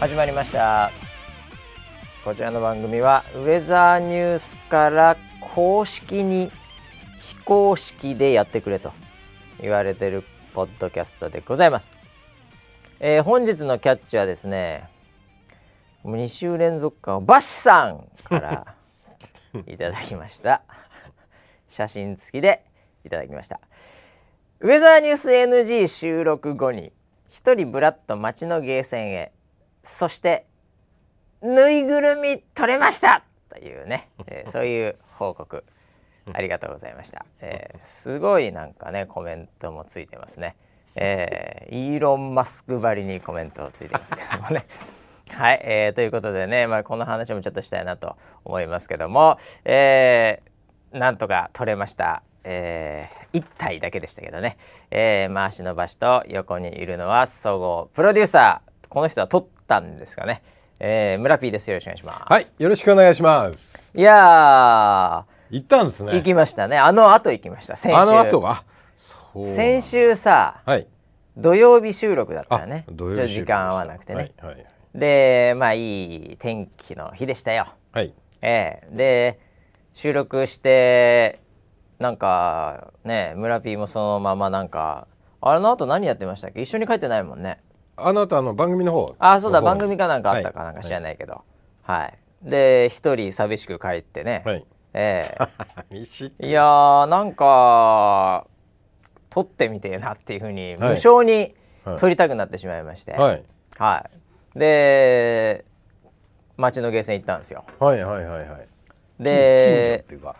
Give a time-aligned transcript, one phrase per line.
[0.00, 0.90] 始まりました。
[2.24, 5.18] こちらの番組はウェザーニュースから
[5.54, 6.50] 公式に
[7.18, 8.94] 非公式でやってくれと
[9.60, 11.98] 言われてるポッドキャストでございます、
[12.98, 14.88] えー本日のキャッチはですね
[16.02, 18.74] もう2週連続かバシさんから
[19.68, 20.62] いただきました。
[21.68, 22.64] 写真付きで
[23.04, 23.60] いただきました。
[24.60, 26.90] ウェザーニュース NG 収録後に
[27.28, 29.32] 一人ブラッと街のゲーセンへ
[29.82, 30.46] そして
[31.42, 33.22] ぬいぐるみ取れました！
[33.48, 35.64] というね、えー そういう報告。
[36.32, 40.54] ありがとうございました、えーすごいなんかねコメントもついてますね、
[40.94, 44.66] えーイーロン・マスクばりにコメントついてますけどもね。
[45.32, 54.56] はい、えーということでね、まあ、この話もちょっとしたいなと思いますけども、えーなんとか取れました、え1体だけでしたけどね、
[54.90, 60.42] えー回しの場所と横にいるのは総合プロデューサーこの人は取ったんですかね、
[60.80, 61.70] えー、村 P です。
[61.70, 63.92] よろしくお願いします、はい、よろしくお願いします。
[63.96, 66.12] い、や行ったんですね。
[66.12, 66.76] ー行きましたね。
[66.76, 67.76] あの後行きました。
[67.76, 67.96] 先週。
[67.96, 68.64] あの後が。
[68.96, 69.42] そう。
[69.42, 69.82] なんだ先。
[69.82, 70.88] 週さはい。
[71.36, 72.84] 土曜日収録だったあよね。
[72.90, 77.68] 土曜日時間合わなくてね、はいはいでまあいい天気の日でしたよ。
[77.92, 78.12] はい。
[78.42, 78.88] ええ。
[78.90, 79.38] で
[79.92, 81.38] 収録して
[82.00, 85.06] なんかね村 P もそのままなんか
[85.40, 86.60] あれの後何やってましたっけ？
[86.60, 87.60] 一緒に帰ってないもんね
[88.06, 89.14] あの後あの番組の方？
[89.18, 91.42] あそうだ番組かなんかあったかなんか知らないけど。
[91.82, 94.64] はい、で一人寂しく帰ってね、はい。
[94.94, 95.22] え
[95.90, 95.96] え。
[96.46, 96.50] い。
[96.50, 98.46] やーなんか
[99.28, 100.96] 撮ってみてえなっていうふうに無はい。
[100.96, 101.96] 償にはい。
[101.96, 103.42] 撮りたくなってしまいまして、はい。
[103.78, 104.08] は
[104.54, 105.64] い、で
[106.56, 107.64] 町のゲーセン行ったんですよ。
[107.78, 108.46] はいはいはいはい。
[108.46, 108.66] 近所っ
[109.18, 110.36] でていうか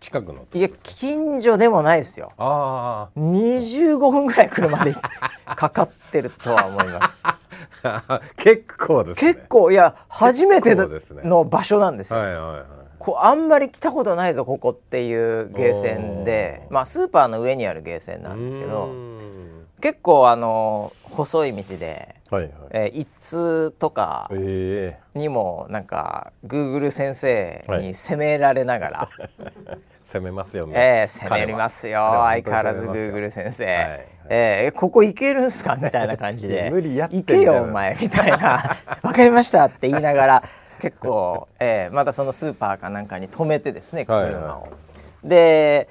[0.00, 0.46] 近くの。
[0.54, 4.94] いや近所でもないですよあ25分ぐらい車で
[5.44, 7.38] かかってるとは思いますあ。
[8.36, 9.34] 結構ですね。
[9.34, 9.46] 結。
[9.48, 12.62] 構いや初めての場所なんですよ、はいはいはい。
[12.98, 22.52] こうあんまり来たことないぞここっていうゲーセンでまあスーパーの上にあるゲーセンなんですけどん結構あの細い道で、はいはい。
[22.70, 30.72] えー一通とかえにもなんか Google 先生にはい責められながら、え 攻めますよね。
[30.76, 32.00] えー、攻めますよ。
[32.24, 33.74] 相変わらず彼は本当に攻め Google 先生、はい。
[33.90, 35.76] はいえーここ行けるんすか？
[35.76, 36.70] みたいな感じで。
[36.72, 38.76] 無理や行けよお前みたいな。
[39.02, 40.42] わかりましたって言いながら
[40.80, 44.40] 結構、えーまたそのスーパーかなんかに止めてですね車を、はい。
[44.40, 44.60] は
[45.24, 45.88] で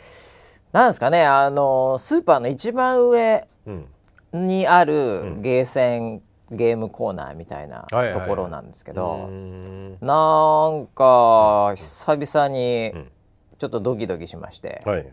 [0.72, 3.86] なんですかねあのスーパーの一番上うん。
[4.32, 6.22] にあるゲーセン、
[6.52, 8.14] ゲームコーナーみたいなはいはいはい。
[8.14, 9.92] ところなんですけど、うーん。
[10.02, 13.12] なんか久々にうん
[13.60, 15.06] ちょっとドキドキしまして、はい。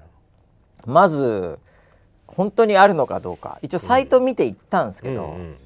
[0.87, 1.59] まず
[2.27, 3.59] 本当にあるのかどうか。
[3.61, 5.57] 一応サイト見て行ったんですけど、うんうん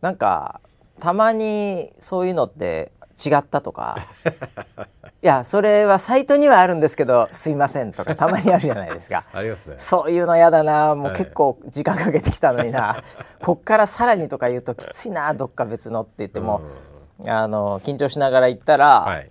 [0.00, 0.60] なんか
[1.00, 3.98] たまにそういうのって違ったとか。
[5.20, 9.24] いやそれはサイトにはあるんですけどすいませんとかたまにあるじゃないですか。
[9.34, 9.74] ありますね。
[9.78, 10.94] そういうのやだな。
[10.94, 13.02] もうはい結構時間かけてきたのにな、
[13.42, 16.60] こっからさらにとか言うときついなどっか別のって言っても、
[17.26, 19.30] あの緊張しながら行ったら、はい。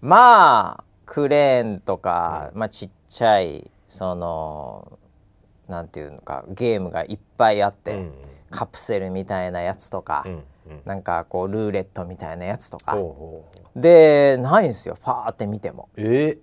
[0.00, 4.98] まあクレーンとか、まあ、ちっちゃいその
[5.68, 8.12] なんていうのかゲームがいっぱいあって、うん
[8.50, 10.42] カプセルみたいなやつとか、うんうん。
[10.84, 12.98] なんかこうルーレットみたいなやつとか。
[13.74, 15.88] でないんですよパーって見ても。
[15.96, 16.38] えー、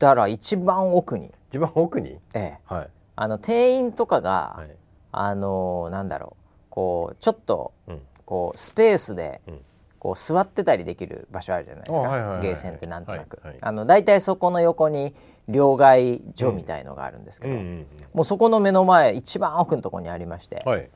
[0.00, 2.18] だから一番奥に、一番奥に？
[2.34, 2.90] ええ、はい。
[3.14, 4.76] あの店員とかが、はい。
[5.12, 8.00] あのなんだろうこうちょっとうん。
[8.24, 9.60] こうスペースでうん
[10.00, 13.58] こう座ってたりできる場所あるじゃないですか、あはいはいはいゲーセンってなんとなく、はいはい。
[13.60, 15.14] あの大体そこの横に
[15.46, 20.90] 両替所みたいのがあるんですけど、うんうんもうそこの目の前一番奥のところにありまして、はいはい。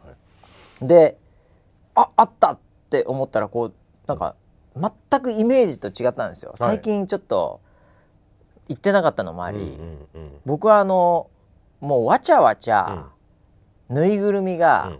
[0.82, 1.18] で
[1.94, 2.58] ああったっ
[2.90, 3.74] て思ったらこう
[4.06, 4.34] なんか
[4.74, 6.52] 全くイメージと違ったんですよ。
[6.56, 7.60] 最近ちょっと
[8.68, 9.78] 行ってなかったのもあり、うんうん
[10.14, 10.32] うん。
[10.46, 11.28] 僕はあの
[11.80, 13.04] もうわちゃわちゃ、
[13.90, 14.98] ぬいぐるみが、うん。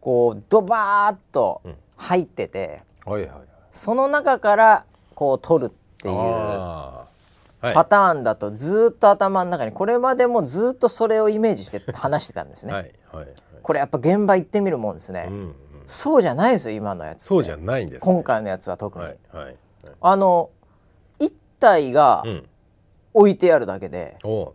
[0.00, 1.74] こうドバーッとうん。
[1.98, 3.40] 入ってて、はいはいはい。
[3.72, 5.72] その中からこう取るっ
[6.02, 7.06] ていうパ
[7.88, 12.72] ターンだとずーっと頭の中にこれまでもずーっとそれをイメージして話してたんですね。
[12.72, 13.26] はいはい
[13.62, 15.26] これやっぱ現場行ってみるもんですね。
[15.28, 15.54] うんうん。
[15.86, 18.12] そうじゃないですよ今のやつそうじゃないんですね。
[18.12, 19.56] 今回のやつは特に、はいはいはい。
[20.00, 20.50] あの
[21.18, 22.48] 一体がうん。
[23.16, 24.52] 置いてあるだけで、お。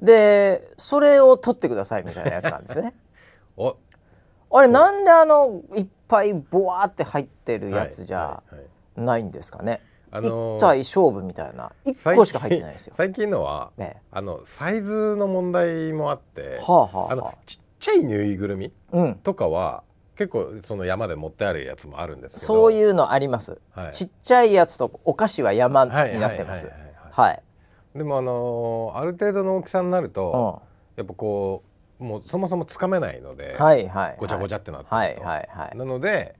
[0.00, 2.94] でそれを取ってくださいみたいなやつなんですね。
[3.58, 3.76] お。
[4.52, 8.42] あれなんであのいっぱいボワーって入ってるやつじゃ
[8.94, 9.80] ないんですかね？
[10.10, 11.72] あのー一体勝負みたいな。
[11.86, 12.92] 一個しか入ってないですよ。
[12.94, 17.12] 最近のはねあのサイズの問題もあってはあはあはあ。
[17.12, 19.14] あのちっちゃいぬいぐるみうん。
[19.14, 19.82] とかは
[20.16, 23.92] 結構その山で持ってあるやつもあるんですけどそういうのあります、はい。
[23.92, 26.70] ちっちゃいやつとお菓子は山にはいなってます。
[27.10, 27.42] はい
[27.96, 30.12] でもあのーある程度の大きさになるうん。
[30.12, 30.62] と、
[30.96, 31.71] やっぱこう
[32.02, 35.78] もうそもそもつかめないので、はいはいごちゃごちゃってなってはいはいはい。
[35.78, 36.34] なので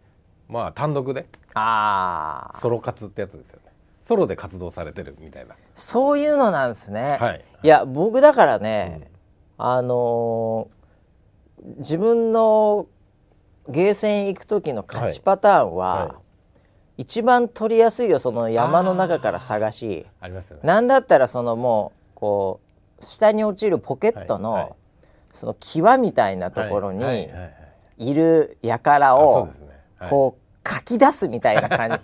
[0.49, 3.73] まあ単独でああソロ活ってやつですよね。
[4.01, 5.55] ソロで活動されてるみたいな。
[5.75, 7.45] そういうのなんですね、はい。
[7.63, 9.11] や僕だからね、
[9.59, 10.83] あのー
[11.77, 12.89] 自分の
[13.69, 16.09] ゲーセン行く時の勝ちパターンは、はい。
[16.09, 16.17] はい。
[16.99, 20.07] 一番取りやすいよその山の中から探し。
[20.21, 20.63] ありますよね。
[20.65, 22.61] なんだったらそのもうこ
[23.01, 24.63] う下に落ちるポケットの、はい。
[24.65, 24.73] はい
[25.33, 27.13] その際みたいなところには
[27.99, 29.49] いる輩を
[30.09, 32.01] こう書き出すみたいな感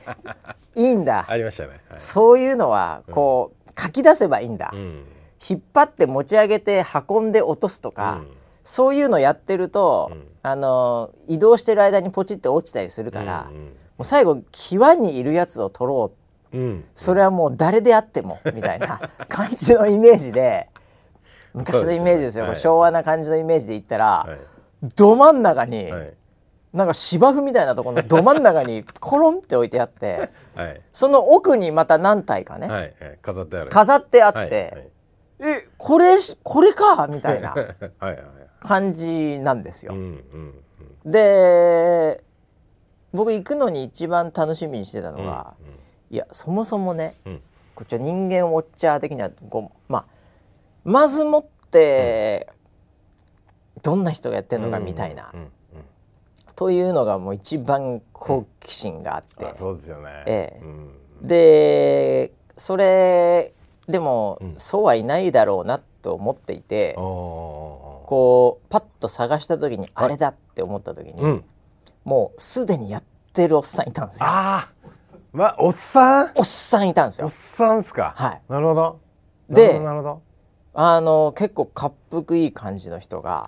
[0.74, 0.80] じ。
[0.82, 1.26] いいんだ。
[1.28, 5.04] ありましたね、はい、そういうのはこう書き出せばいいんだ、うん。
[5.48, 8.36] 引っ張って持ち上げて運んで落とすとか、うん。
[8.64, 10.28] そういうのやってると、うん。
[10.42, 16.12] あの移動してる間にポチって落ちたりするから、うんもう最後際にいるやつを取ろ
[16.52, 16.62] ううん。
[16.62, 20.68] うんそれはもう誰であってもみたいな感じのイメージで
[21.54, 22.44] 昔のイメージですよ。
[22.44, 24.36] ねはい昭和な感じのイメージで言ったら、は
[24.82, 24.88] い。
[24.96, 26.14] ど真ん中に、はい。
[26.72, 30.80] なんか芝生みたいなところのど真ん中に コロンって置いてあってはい。
[30.92, 33.70] その奥にまた何体かね、飾ってある。
[33.70, 34.90] 飾ってあって、はいはい。
[35.40, 37.06] えこれしこれか？
[37.08, 37.54] みたいな
[38.60, 39.94] 感じなんですよ。
[39.94, 40.00] うん
[40.32, 40.54] うん
[41.04, 42.22] で
[43.12, 45.54] 僕行くのに一番楽しみにしてたのが、
[46.10, 47.42] いやそもそもね、うん。
[47.74, 50.04] こっちは人間ウォッチャー的にはこう、まあ、
[50.84, 52.48] まずもって、
[53.82, 55.52] どんな人がやってるのかみたいな、うんうんうん
[56.56, 60.24] というのがもう一番好奇心があって、あそうですよね。
[60.26, 60.60] ええ。
[60.60, 60.90] うん。
[61.24, 63.54] でそれ
[63.86, 64.54] でも、うん。
[64.58, 71.42] そうはいないだろうなと思っていて、こうパッと探した時にあれだって思った時に、
[72.02, 74.26] もうすでにやってるおっさんいたんですよ。
[74.26, 74.88] ああ
[75.32, 76.32] まあおっさん？
[76.34, 77.26] おっさんいたんですよ。
[77.26, 77.30] おっ。
[77.30, 78.14] さんっすか。
[78.16, 78.42] はい。
[78.48, 78.98] なるほど。
[79.48, 80.22] でなるほど
[80.80, 83.44] あの結構かっぷくいい感じの人が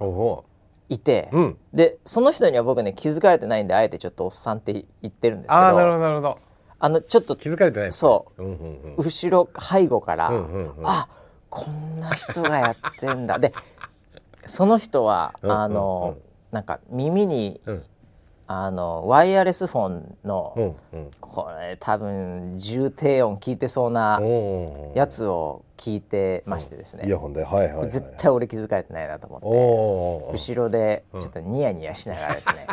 [0.89, 1.41] いて、おう。
[1.43, 1.57] ん。
[1.73, 6.39] でその人には僕ね気づかれてないんであえてちょっとおっさんって言ってるんですけどああなるほどなるほど。
[6.81, 8.43] あのちょっと気づかれてないそう。
[8.43, 9.05] うんうんうん。
[9.05, 10.87] 後ろ背後から、うんうんうん。
[10.89, 11.09] あ
[11.49, 13.39] こんな人がやってんだ。
[13.39, 13.53] で
[14.47, 15.63] その人はうんうんうん。
[15.63, 16.17] あの、
[16.51, 17.85] なんか耳にうん
[18.53, 21.11] あのワイヤレスフォンの、うんうん。
[21.21, 24.21] これ多分重低音聞いてそうな
[24.97, 29.41] やつを聞いてましてですね、イヤホンではいはいはい絶対俺気づかれてないなと思っ
[30.33, 30.33] て。
[30.37, 32.67] 後ろでちょっとニヤニヤしながらですね、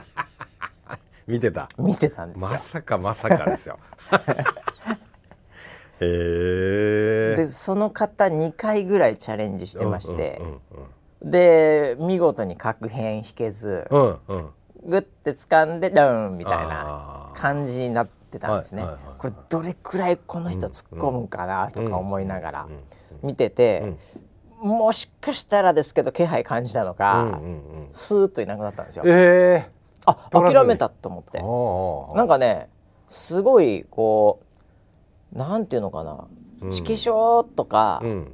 [1.27, 1.69] 見てた？
[1.77, 2.49] 見てたんですよ。
[2.49, 2.57] ま。
[2.57, 3.77] さかまさかですよ。
[6.01, 7.35] へえ。
[7.37, 10.41] でその方2回ぐらいチャレンジしてまして。
[10.41, 10.59] う、ん
[11.31, 14.49] で見事に確変引けず、うんうんうん
[14.85, 18.85] グッて掴んでダウンみたいな感じになってたんですね。
[19.17, 23.95] これどれくらいこの人突っ込むかなとか思いながらうん見てて、
[24.61, 27.39] もしかしたらですけど気配感じたのうんか、
[27.93, 29.03] スーッといなくなったんですよ。
[29.05, 29.71] ええ
[30.05, 31.39] あ諦めたと思って。
[31.41, 32.69] おなんかね
[33.07, 34.41] すごいこ
[35.33, 36.27] うなんていうのかな
[36.61, 36.71] うん。
[36.71, 38.33] 色紙とか、うん。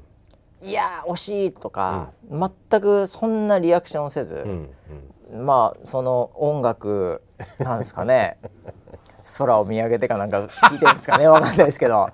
[0.62, 4.70] いやー惜しいとか、全くそんなリアクションをせず、うん
[5.34, 7.22] まあその音楽
[7.60, 8.38] なんですかね。
[9.38, 11.28] 空を見上げてかなんか聞いてるんですかね。
[11.28, 12.10] わかんないですけど。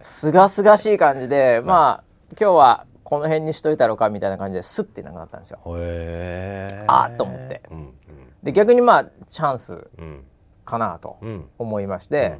[0.00, 5.58] すがすがしい感じで、まあ今日はこの辺にしといたろうかみたいな感じですっていなくなったんですよ。
[5.64, 6.84] うんへえ。
[6.88, 7.62] あと思って。
[7.70, 7.94] うん
[8.42, 10.24] で逆にまあチャンスうん。
[10.64, 11.48] かなとうん。
[11.58, 12.38] 思いまして、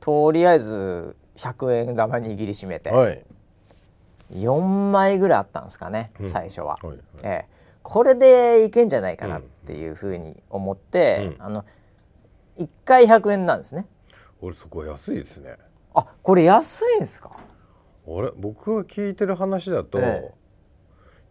[0.00, 3.24] とりあえず100円玉握りしめて、うんはい。
[4.32, 6.28] 4枚ぐらいあったんですかね、うん。
[6.28, 6.98] 最初は、はい。
[7.24, 7.48] ええ、
[7.82, 11.44] これでいけんじゃないかなっていうふうに思って、うん。
[11.44, 11.64] あの
[12.58, 13.86] 1回100円なんですね。
[14.40, 15.56] 俺そこ安いですね。
[15.94, 17.30] あこれ安いんですか？
[18.06, 20.32] 俺僕が聞いてる話だとえ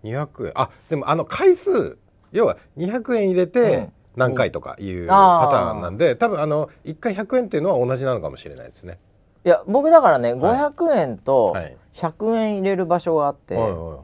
[0.03, 0.51] 200円。
[0.55, 1.97] あでもあの回数
[2.31, 3.93] 要は200円入れうてん。
[4.13, 8.99] 何回とかいうパターンなんで多分あの1回100円っていうのは同じなのかもしれないですね。
[9.45, 10.59] いや僕だからね、はい。
[10.59, 11.77] 500円とはい。
[11.93, 13.99] 100円入れる場所があって、はいはいはいは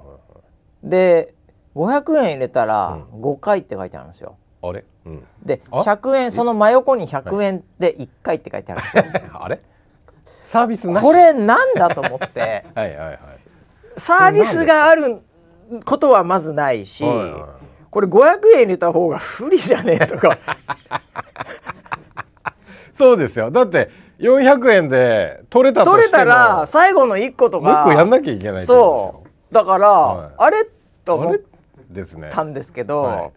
[0.85, 0.89] い。
[0.89, 1.33] で
[1.77, 4.37] 500円入れたら5回って書いてあるんですよ。
[4.63, 4.83] あれ？
[5.05, 5.23] うん。
[5.43, 9.03] であ？100円その真横に100円で1回って書いてあるんですよ、
[9.39, 9.61] あれ？
[10.25, 11.03] サービスなし？
[11.03, 12.65] これなんだと思って。
[12.73, 13.19] はいはいはい。
[13.97, 15.21] サービスがある
[15.85, 17.41] ことはまずないし、はいはい。
[17.91, 20.37] これ500円入れた方が不利じゃねえとか。
[22.91, 23.51] そうですよ。
[23.51, 26.23] だって400円で取れたと取れしても。
[26.23, 29.53] たら最後の1個ともうか一個やんなきゃいけないそう。
[29.53, 30.31] だから、はい。
[30.37, 30.65] あれ？
[31.05, 31.56] と思っですね
[32.31, 33.31] たんですけど、はいはい。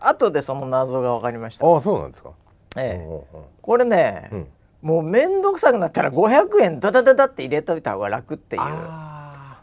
[0.00, 2.30] 後でその謎が分かりました、ああそうなんですか。
[2.76, 3.04] ええ。
[3.04, 3.22] うんうん
[3.62, 4.46] これね、うん。
[4.82, 8.62] もう面倒くさくなったら500円ダダダダって入れといた方が楽っていう。
[8.62, 9.62] あ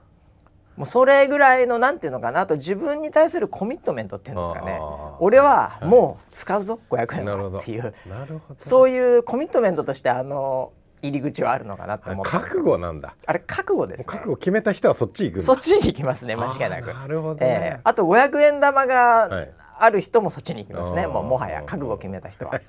[0.75, 4.79] もうそれぐらいのなんていうのかなあと自分に対するコミットメントっていうんですかね。
[5.19, 7.57] 俺はもう使うぞ500円なるほど。
[7.57, 7.93] はっていう。
[8.07, 8.59] ーなるほど。
[8.59, 13.15] そういうコミットメントとしてあの入り口はあるのかなと思って覚悟なんだ。
[13.25, 14.05] あれ覚悟ですね。
[14.05, 16.93] 覚悟決めた人はそっち行くそっちに行きますね間違いなく。
[16.93, 17.73] なるほどえね。
[17.77, 18.87] え、あと500円玉は
[19.27, 19.51] がい。
[19.79, 21.09] ある人もそっちに行きますね、あー。
[21.09, 22.61] もうもはや覚悟を決めた人は。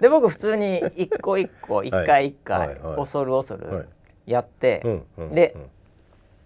[0.00, 2.96] で僕普通に一個一個一回一回はいはい。
[2.96, 3.82] 恐る恐はい。
[3.82, 3.88] る
[4.26, 5.00] やって、
[5.32, 5.66] でうん。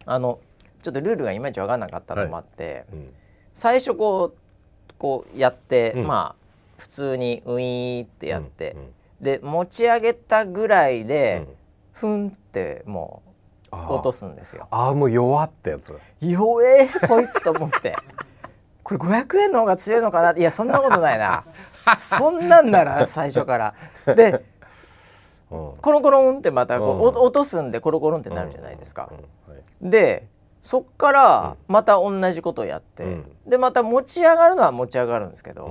[0.04, 0.38] あの
[0.82, 3.12] ちょっとルールがいまいち分からなかったのもあって、うん。
[3.54, 6.06] 最初こうこうやって、うん。
[6.06, 6.46] まあ
[6.78, 8.86] 普通にウィーってやって、うんうん
[9.20, 11.56] で持ち上げたぐらいで、うん。
[11.92, 13.22] ふんっても
[13.72, 14.68] う落とすんですよ。
[14.70, 15.98] あーもう弱ってやつ。
[16.20, 17.96] 弱えこいつと思って。
[18.84, 20.38] これ500円の方が強いのかな？
[20.38, 21.44] いやそんなことないな。
[21.98, 23.74] そんなんなら 最初から。
[24.14, 24.44] で
[25.50, 25.72] うん。
[25.80, 27.00] コロコロンってまたこう、うん。
[27.00, 29.08] お落とすんでコロコロンってなるじゃないですか。
[29.10, 29.56] うん、うん。
[29.56, 29.90] はい。
[29.90, 30.26] で
[30.66, 33.24] そっからまた同じことをやって、うん。
[33.46, 35.66] でまた持ち上がるのは持ち上がるんですけど、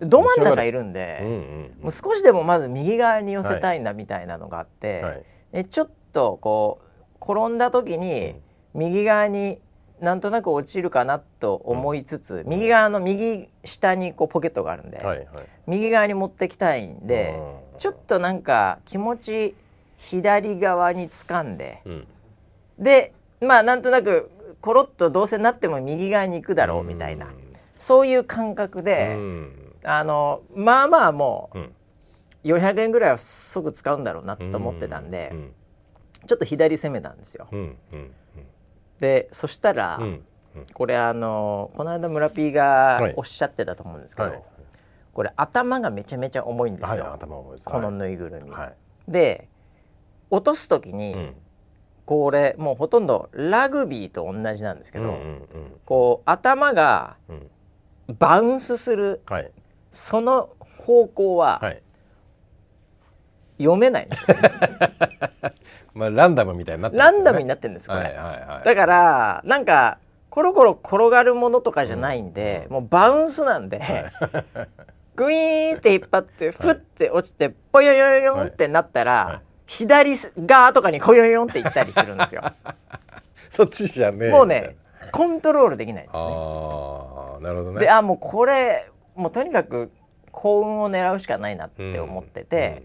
[0.00, 5.22] ど真ん中いるんで、うんうんもう少しでもまず右側に寄せたいなみたいなのがあって、はい。
[5.52, 8.34] でちょっとこう転んだ時に
[8.74, 9.60] 右側に
[10.02, 15.28] なんとなく落ちるかなと思いつつ、右側の右下にこうポケットがあるんで、はいはい。
[15.66, 17.40] 右側に持ってきたいんで、
[17.78, 19.54] ちょっとなんか気持ち
[19.96, 22.06] 左側に掴んでうん。
[22.78, 27.28] でまあなんとなくコロッとどうせなっても右側に行くだろうみたいな、
[27.78, 29.72] そういう感覚で、うん。
[29.84, 31.62] あのまあまあもうん。
[31.62, 31.72] う
[32.44, 35.52] 400円ぐらいは即使うんだろうなと思ってたんで、うん。
[36.26, 37.48] ちょっと左攻めたんですよ。
[39.00, 40.00] でそしたら、
[40.72, 43.14] これあのこの間村 P がはい。
[43.16, 44.42] おっしゃってたと思うんですけど、はい。
[45.12, 47.18] これ頭がめちゃめちゃ重いんですはいよ、
[47.64, 48.50] このぬいぐるみ。
[48.50, 48.74] はい。
[49.08, 49.48] で
[50.30, 51.34] 落とす時に、うん
[52.06, 55.46] これもうほとんどラグビーと同じなんですけど、うんうん
[55.84, 57.36] こう頭がうん。
[57.36, 57.50] うん
[58.20, 59.50] バウンスするはい。
[59.90, 61.82] その方向ははい。
[63.58, 64.36] 読めないんですよ、
[65.94, 67.02] まあランダムみたいになってね。
[67.02, 68.64] ランダムになってるんですこれ、はいはいはい。
[68.64, 69.98] だからなんか
[70.30, 73.80] コロコロ転がるものとかじゃないんで、もうバウンスなんで、
[75.16, 82.42] グイーンって引っ張ってふって落ちてポヨヨヨヨンってなったら、はい左側とかにホヨヨヨンって行ったりするんですよ。
[83.50, 84.76] そっちじゃねえもうね
[85.12, 86.22] コントロールできないんですね。
[86.24, 87.80] ああなるほどね。
[87.80, 89.90] であもうこれもうとにかく
[90.30, 92.84] 幸運を狙うしかないなって思ってて、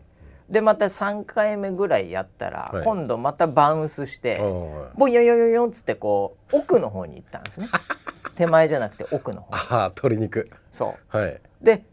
[0.50, 2.84] でまた3回目ぐらいやったら、はい。
[2.84, 7.70] 今度またバウンスして、うんはいボヨヨヨヨンっつってこう奥の方に行ったんですね。
[8.36, 10.50] 手前じゃなくて奥の方ああ鶏肉。
[10.72, 11.84] そはい、うで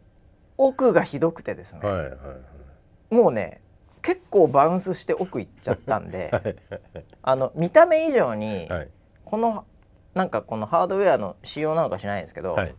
[0.56, 2.10] 奥がひどくてですね、はいは
[3.10, 3.14] い。
[3.14, 3.60] もうね
[4.02, 6.56] 結構バウンスして奥行っちゃったんで はい
[7.22, 8.88] あの見た目以上に、はい。
[9.24, 9.64] この
[10.14, 12.74] なんかこのハードウェアの仕様なのか知らないんですけど、はい。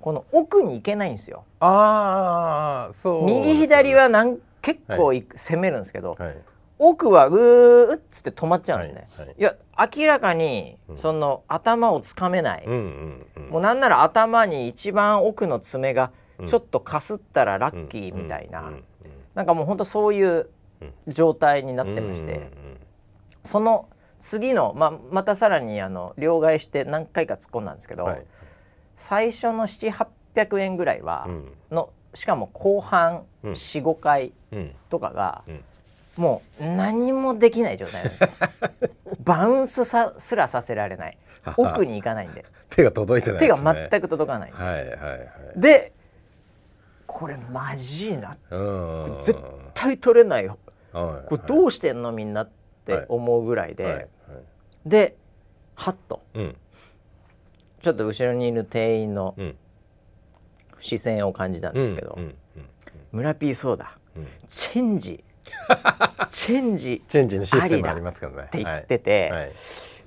[0.00, 1.44] この奥に行けないんですよ。
[1.60, 3.40] ああそうね。
[3.40, 6.36] 右左はなん結構い攻めるんですけど、はい。
[6.78, 9.54] 奥はうーっつって止まっちゃうんですね、はいや
[9.96, 10.98] 明らかにうん。
[10.98, 13.50] その頭をつかめない、うんうんうん。
[13.50, 16.46] もうなんなら頭に一番奥の爪がうん。
[16.46, 18.84] ちょっとかすったらラッキーみたいな、うんうん
[19.34, 20.48] なんかもうほんとそういう
[21.08, 22.50] 状態になってまして、
[23.44, 23.88] その
[24.20, 28.24] 次の、まあ、またさらにあの両替して何回か突っ込んだんですけど、はい。
[28.96, 31.52] 最初の700800円ぐらいは、うん。
[31.70, 33.52] のしかも後半うん。
[33.52, 34.72] 45回うん。
[34.90, 35.64] とかが、うん。
[36.16, 38.30] もう何もできない状態なんですよ。
[39.24, 41.18] バウンスさすらさせられない。
[41.56, 42.44] 奥に行かないんで。
[42.68, 43.64] 手が届いてない手ですね。
[43.64, 44.52] が全く届かない。
[44.52, 45.20] はいはいはい。
[45.56, 45.92] で
[47.12, 48.36] これマジいな。
[48.50, 48.56] う
[49.10, 49.16] ん。
[49.20, 49.36] 絶
[49.74, 50.46] 対取れない。
[50.46, 50.56] はい。
[50.92, 52.50] これどうしてんのみんなっ
[52.84, 53.94] て思うぐらいで、はい。
[53.94, 54.06] はい。
[54.86, 55.16] で
[55.74, 56.56] ハッとうん。
[57.82, 59.56] ちょっと後ろにいる店員のうん。
[60.80, 62.34] 視線を感じたんですけど、うん
[63.12, 63.98] う P そうだ。
[64.16, 64.28] うん。
[64.46, 65.24] チェンジ。
[66.30, 67.02] チェンジ。
[67.08, 68.42] チェンジのシステムありますからね。
[68.44, 69.52] って言ってて、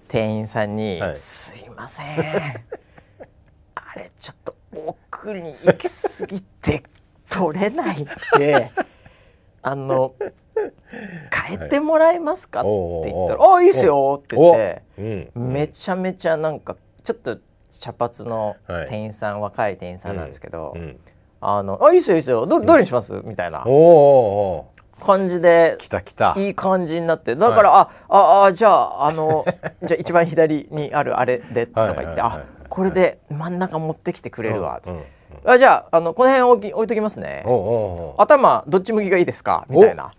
[0.07, 1.15] 店員さんに「はい。
[1.17, 2.63] すいません。
[3.75, 6.83] あれちょっと奥に行き過ぎて
[7.33, 8.71] 取れないんで
[9.63, 10.13] あの
[11.47, 12.69] 変えてもらえますか?」って
[13.11, 14.81] 言ったら「おうおいいっすよ」って言って。
[14.99, 15.39] う。
[15.39, 15.53] ん。
[15.53, 17.37] めちゃめちゃなんかちょっと
[17.71, 18.87] 茶髪のはい。
[18.87, 20.99] 店員さん、若い店員さんなんですけど「うん。
[21.41, 22.45] あのあいいっすよいいっすよ。
[22.45, 23.63] どどれにします?」みたいな。
[25.05, 26.33] 感じでー来た来た。
[26.37, 29.43] いい感じになってだから、あああじゃああの
[29.83, 35.03] じゃあ一番左にあるあれでとか言って、はいはいはいあこれで真ん中持ってきてくれるわ、うんうん
[35.45, 37.43] あじゃああのこの辺置き置いときますね。
[37.45, 38.21] おうおうおう。
[38.21, 39.65] 頭どっち向きがいいですか？
[39.69, 40.11] みたいな。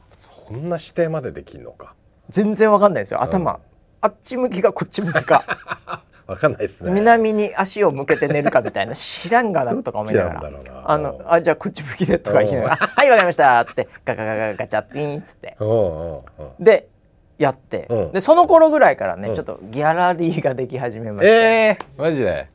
[0.48, 1.94] そんな指定までできんのか。
[2.30, 3.22] 全然わかんないですよ。
[3.22, 3.60] 頭、
[4.00, 5.44] あっち向きかこっち向きか。
[6.26, 6.90] わかんないですね。
[6.90, 8.94] 南に足を向けて寝るかみたいな。
[8.94, 10.52] 知らんがなとか思いながら。
[10.86, 15.56] あのあじゃあこっち向きでとか言いながら「あ はいわかりました」っつってガガガガガチャッピンっつって。
[15.60, 16.50] おうおうおう。
[16.60, 16.88] で
[17.36, 18.12] やって、うん。
[18.12, 19.34] でその頃ぐらいからね、うん。
[19.34, 22.48] ちょっとギャラリーができ始めまして、えー、マジで？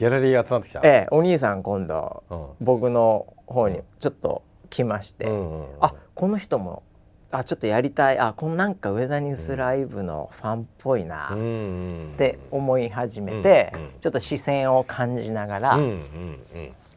[0.00, 0.80] ギャラリー集まってきた。
[0.82, 2.46] ええお兄さん今度うん。
[2.64, 5.66] 僕の方にちょっと来まして、うんうんうん。
[5.82, 6.82] あこの人も
[7.30, 8.18] あちょっとやりたい。
[8.18, 13.90] あこのなんかウェザーニュースライブのファンっぽいな、って思い始めて、うんうん。
[14.00, 16.38] ちょっと視線を感じながら、うんうん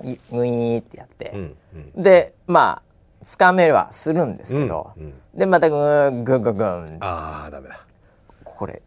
[0.01, 0.09] うん。
[0.09, 1.31] いウィーってやって。
[1.33, 1.57] う、ん
[1.95, 2.01] うん。
[2.01, 5.13] でまあつかめはするんですけど、うんうん。
[5.35, 7.85] でまたグーグングングンああダメだ。
[8.45, 8.81] これ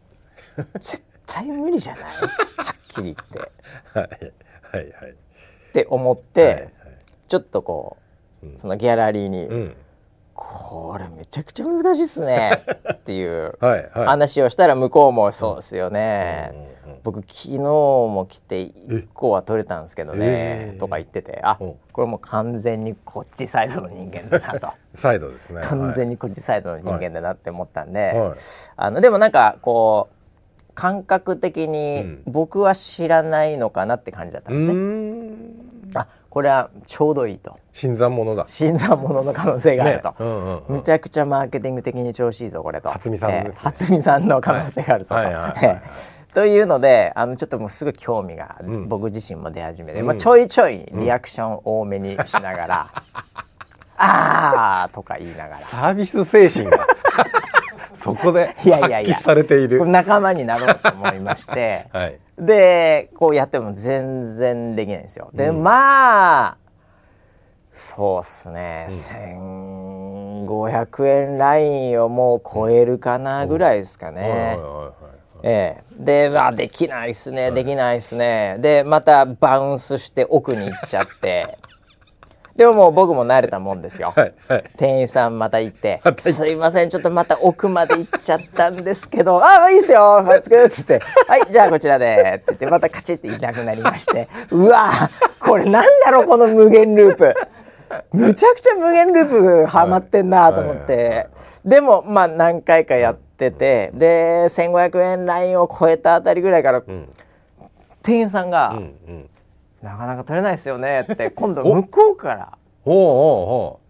[0.79, 2.03] 絶 対無理じゃない？
[2.57, 3.39] はっきり言って。
[3.99, 4.09] はい
[4.75, 5.11] はいはい。
[5.11, 6.71] って思って、はいはい。
[7.27, 7.97] ちょっとこ
[8.43, 8.57] ううん。
[8.57, 9.75] そのギャラリーに、うん。
[10.33, 12.63] これめちゃくちゃ難しいっすね。
[12.93, 14.05] っていうはいはい。
[14.05, 16.99] 話をしたら向こうもそうですよね、うんうんうん。
[17.03, 20.79] 僕昨日も来て1個は取れたんですけどねえー。
[20.79, 21.75] とか言っててあうん。
[21.91, 24.69] これもう完全にこっちサイドの人間だなと。
[24.93, 25.61] サイドですね。
[25.63, 28.37] 完全にこっちサイドの人間だなって思ったんで、はい。
[28.75, 30.16] あのでもなんかこう
[30.77, 32.21] 感覚的うにん。
[32.27, 34.73] 僕は知らないのかなって感じだったんですね。
[34.73, 35.67] うーん。
[35.95, 37.57] あこれはちょうどいいと。
[37.73, 38.45] 新参者だ。
[38.47, 40.13] 新参者の可能性があると。
[40.19, 40.75] うんうんうん。
[40.77, 42.91] むちゃくちゃマーケティング的に調子いいぞこれと。
[42.91, 43.45] 初見さんね。
[43.47, 45.15] えー初見さんの可能性があるぞと。
[45.15, 45.81] はい
[46.35, 48.87] というのであのちょっともうすぐ興味が、ん。
[48.87, 50.05] 僕自身も出始めて、うん。
[50.05, 53.03] まあ、ちょいちょいリアクション多めにしながら
[53.97, 55.57] 「あー」とか言いながら。
[55.57, 56.85] サービス精神が
[57.97, 59.15] そこで いやいやいや。
[59.15, 59.85] 発揮されている。
[59.87, 61.87] 仲間になろうと思いまして。
[61.91, 62.19] はい。
[62.37, 65.29] でこうやっても全然できないんですよ。
[65.33, 66.57] で、まあ
[67.71, 74.57] そうっすね、1500円ラインをもう超えるかなぐらいですかね。
[75.43, 78.57] ええ、で、まあ、できないっすね、できないっすね。
[78.59, 81.59] で、またバウンスして奥に行っちゃって。
[82.57, 84.11] でももう僕も慣れたもんですよ。
[84.15, 84.63] はいはい。
[84.77, 86.31] 店員さんまた行ってまた行っ「て。
[86.33, 94.27] すいませんちょっとまた奥まで行っちゃったんですけど ああいいっすよはいつける」っつって「はいじゃあこちらで」って言ってまたカチッていなくなりまして。
[94.49, 94.89] うわ
[95.39, 97.35] これなんだろうこの無限ループ。
[98.11, 101.27] むちゃくちゃ無限ループハマってんなと思って。
[101.63, 107.07] でもまあ何回かやっててで1500円ラインを超えたあたりぐらいからうん。
[108.01, 109.29] 店員さんがうんうん
[109.81, 112.57] 「なかなか取れないですよね」って 今度向こうから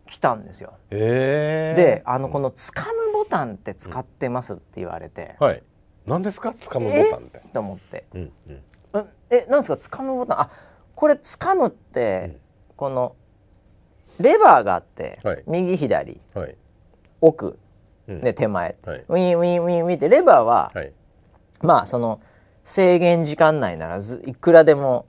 [0.08, 0.74] 来たんですよ。
[0.92, 5.64] ええであのこの「つかむボタンって使ってます?」って言われて、はい。
[6.06, 6.52] 何ですか？
[6.52, 7.42] 掴むボタンって。
[7.54, 8.06] と思って。
[8.14, 9.78] うんうん「うんえなんですか？
[9.78, 10.42] つかむボタン。
[10.42, 10.50] あ
[10.96, 12.38] これつかむって、
[12.76, 13.16] この
[14.20, 15.44] レバーがあって、はい。
[15.46, 16.56] 右左はい。
[17.22, 17.60] 奥、
[18.08, 18.22] うん。
[18.22, 18.76] で手前。
[18.86, 19.06] はい。
[19.08, 20.92] ウィンウィンウィンウィンってレバーは、はい。
[21.62, 22.20] まあその
[22.64, 25.06] 制限時間内ならずいくらでも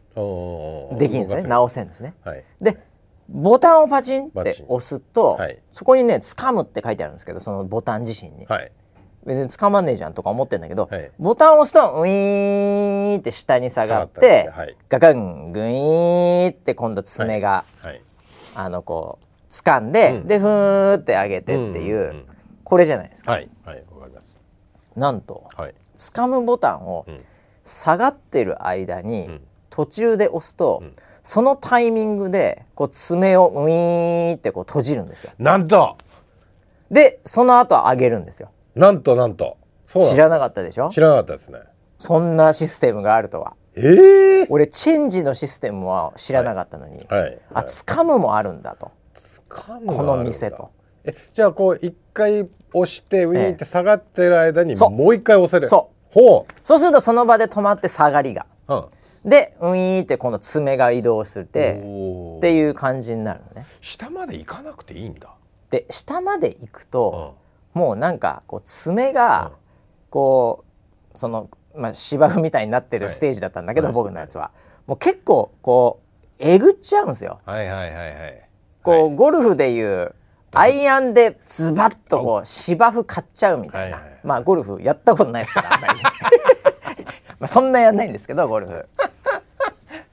[0.98, 1.48] できるんですね。
[1.48, 2.14] 直せるんですね。
[2.24, 2.44] はい。
[2.60, 2.78] で
[3.28, 5.58] ボタンをパチンって押すと、はい。
[5.72, 8.72] そこにね「つかむ」って書いてあるんですけどそのボタン自身に、はい。
[9.26, 11.10] 別に掴まんねえじゃんとか思ってんだけど、はい。
[11.18, 14.50] ボタンを押すとウィーンって下に下がって
[14.88, 18.02] ガガングイーンって今度爪が、はい。
[18.54, 20.26] あのこう掴んで、うん。
[20.26, 22.26] でふーって上げてっていう、うんうんうん。
[22.64, 23.32] これじゃないですか。
[23.32, 23.48] はい。
[23.64, 23.84] はい。
[23.94, 24.40] わかります。
[24.96, 25.74] なんとはい。
[25.96, 27.24] 掴むボタンをうん。
[27.64, 29.40] 下がってる間に、うん
[29.78, 30.92] 途中で押すと、ん。
[31.22, 35.30] そのタイミングでこう爪をウィーンってこう閉じるんですよ。
[35.38, 35.96] なんと！
[36.90, 38.50] でその後上げるんですよ。
[38.74, 39.56] なんとなんと。
[39.86, 40.90] 知らなかったでしょ？
[40.90, 41.60] 知らなかったですね。
[42.00, 43.54] そんなシステムがあるとは。
[43.76, 47.38] ええ俺チェンジのシステムは知らなかったのに、はい。
[47.54, 48.90] あつかむもあるんだと。
[49.48, 50.70] 掴むこの店と。
[51.04, 55.68] えじゃあこう一回押してウィーンって下がってる間にもう一回押せる？
[55.68, 56.14] そう。
[56.14, 58.46] ほそうするとその場で止まって下がりが。
[58.68, 58.84] う、うん、
[59.28, 61.44] でウィーンってこの爪が移動してっ
[62.40, 63.66] ていう感じになるのね。
[63.80, 65.28] 下まで行かなくていいんだ。
[65.70, 66.86] で下まで行くうん。
[66.88, 67.36] と、
[67.74, 69.52] もうなんかこう爪が
[70.10, 70.64] こ
[71.14, 73.94] うその、まあ、芝生みたいになってるステージだったんだけど、はい。
[73.94, 74.50] 僕のやつは。
[74.86, 77.40] もう結構こうえぐっちゃうんですよ。
[77.44, 78.48] はいはいはいはい。
[78.82, 79.14] こう、はい。
[79.14, 80.14] ゴルフでいう
[80.52, 84.20] アイアンでズバッとこう芝生買っちゃうみたいな、はいはいはい。
[84.24, 86.00] まあゴルフやったことないですからあんまり。
[87.38, 88.88] まあそんなやんないんですけどゴルフ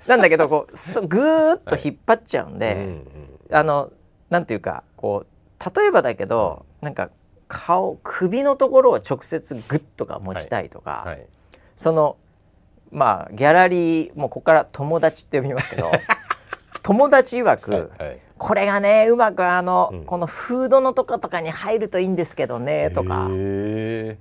[0.07, 3.05] なんだけどこうそぐーっと引っ張っちゃうんで、うんうん
[3.51, 3.91] あの
[4.29, 7.11] なんていうかこう例えばだけどなんか
[7.47, 11.25] 顔首のところを直接グッとか持ちたいとか、はい。
[11.75, 12.17] その
[12.91, 15.91] まあギャラリーもうここから友達って呼びますけど
[16.81, 20.05] 友達曰く、はいこれがねうまくあの、うん。
[20.05, 23.27] このフードのとことかに入るといいんですけどねとか。
[23.31, 24.17] へ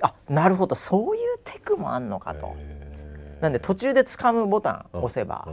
[0.00, 2.40] あなるほどそういうテクもあんのかー。
[2.40, 2.56] と。
[3.42, 5.48] なんで途中で掴むボタン押せば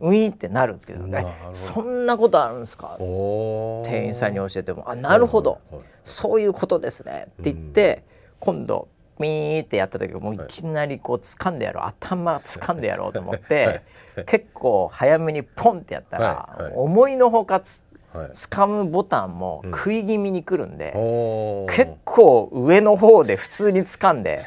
[0.00, 1.24] ウィーンってなるっていうので
[1.54, 2.96] そんなことあるんですか？
[2.98, 4.90] 店員さんに教えても。
[4.90, 5.60] あなるほど。
[5.70, 5.82] はい。
[6.04, 7.28] そういうことですね。
[7.40, 8.02] って言って
[8.40, 11.84] 今度ウィーンってやった時もういきなりこう掴んでやろう。
[11.84, 13.82] 頭掴んでやろうと思って
[14.26, 18.30] 結構早めにポンってやったら思いのほかつはい。
[18.30, 21.74] 掴むボタンも食い気味に来るんでおー。
[21.74, 24.46] 結構上の方で普通に掴んで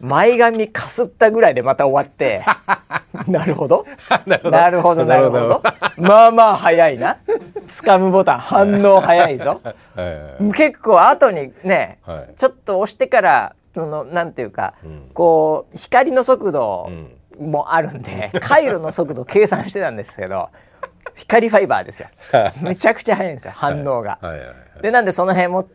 [0.00, 2.42] 前髪かすったぐらいでまた終わって
[3.26, 3.86] なるほど。
[4.44, 5.06] なるほど。
[5.06, 5.62] なるほど
[5.96, 7.18] まあまあ早いな。
[7.68, 9.60] 掴むボタン反応早いぞ。
[9.94, 10.52] はい。
[10.52, 12.34] 結構後にねはい。
[12.36, 15.10] ちょっと押してからそのなんていうか、うん。
[15.14, 17.10] こう光の速度うん。
[17.40, 20.50] もあるんで、回路の速度計算してたんですけど
[21.14, 22.08] 光ファイバーですよ。
[22.60, 24.18] めちゃくちゃ速いんですよ反応が。
[24.82, 25.68] でなんでその辺も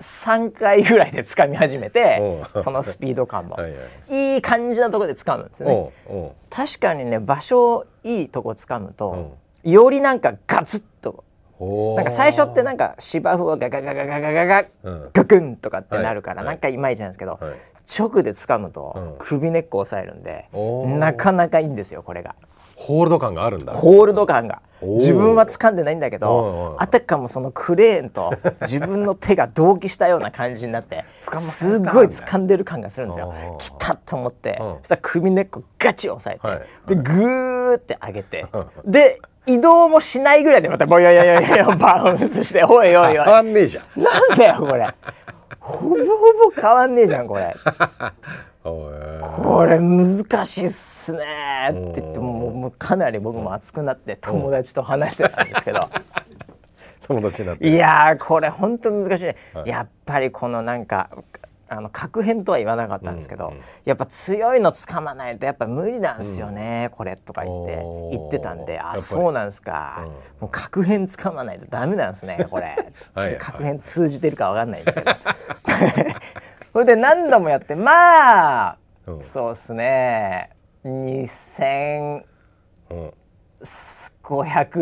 [0.00, 3.56] 3回ぐらいで掴み始めてそのスピード感も。
[3.56, 3.76] はいは
[4.08, 4.34] い。
[4.34, 5.68] いい感じなところで掴むんですよ
[6.08, 6.32] ね。
[6.50, 11.24] 確かにね場所いいとこ掴むと、よりなんかガツッと
[11.96, 17.54] なんか最初ってなんか芝生はガガガガガガガガうんガクンとかってなるからはいなんかいまいちなんですけど、はい
[17.88, 20.48] 直で掴むとうん首根っこ押さえるんで、
[20.98, 22.34] なかなかいいんですよこれが
[22.76, 23.72] ホールド感があるんだ。
[23.72, 24.62] ホールド感が。
[24.82, 31.06] 自分は掴んでないんだけどあたかもそのクレーンと自分の手が同期したような感じになって
[31.40, 33.28] すごい掴んでる感がするんですよ。
[33.28, 33.56] おー。
[33.56, 34.58] きたと思って。
[34.60, 34.76] うん。
[34.80, 36.94] そしたら首根っこガチ押さえて、はい。
[36.94, 38.46] でグーって上げて
[38.84, 43.24] で移動もしないぐらいでまたボヨヨヨヨヨバウンスしておいおいおい。
[43.24, 44.02] 変わんねえじゃん。
[44.02, 44.94] なんだよこれ。
[45.58, 46.04] ほぼほぼ
[46.54, 47.56] 変わんねえじゃんこれ
[48.66, 51.20] これ難しいっすね
[51.70, 55.88] って言ってもうもうかなり僕も熱くなって友達と話してたんですけど。
[57.06, 57.68] 友達になって。
[57.68, 59.24] いやーこれ本当難しい。
[59.24, 59.68] ね、はい。
[59.68, 61.10] やっぱりこのなんか
[61.68, 67.78] あの確変とは言わなかったんですけど、うんうんやっぱ強いの掴まないとやっぱ無理なんですよね、これとか言って
[68.10, 68.80] 言ってたんで。
[68.80, 70.06] あそうなんですか、うん。
[70.08, 72.92] もう確変掴まないとダメなんですねこれ。
[73.38, 75.12] 確変通じてるかわかんないんですけど
[76.76, 79.24] それで何度もやってまあ、うん。
[79.24, 80.50] そうですね。
[80.84, 82.22] 2500
[82.90, 82.94] う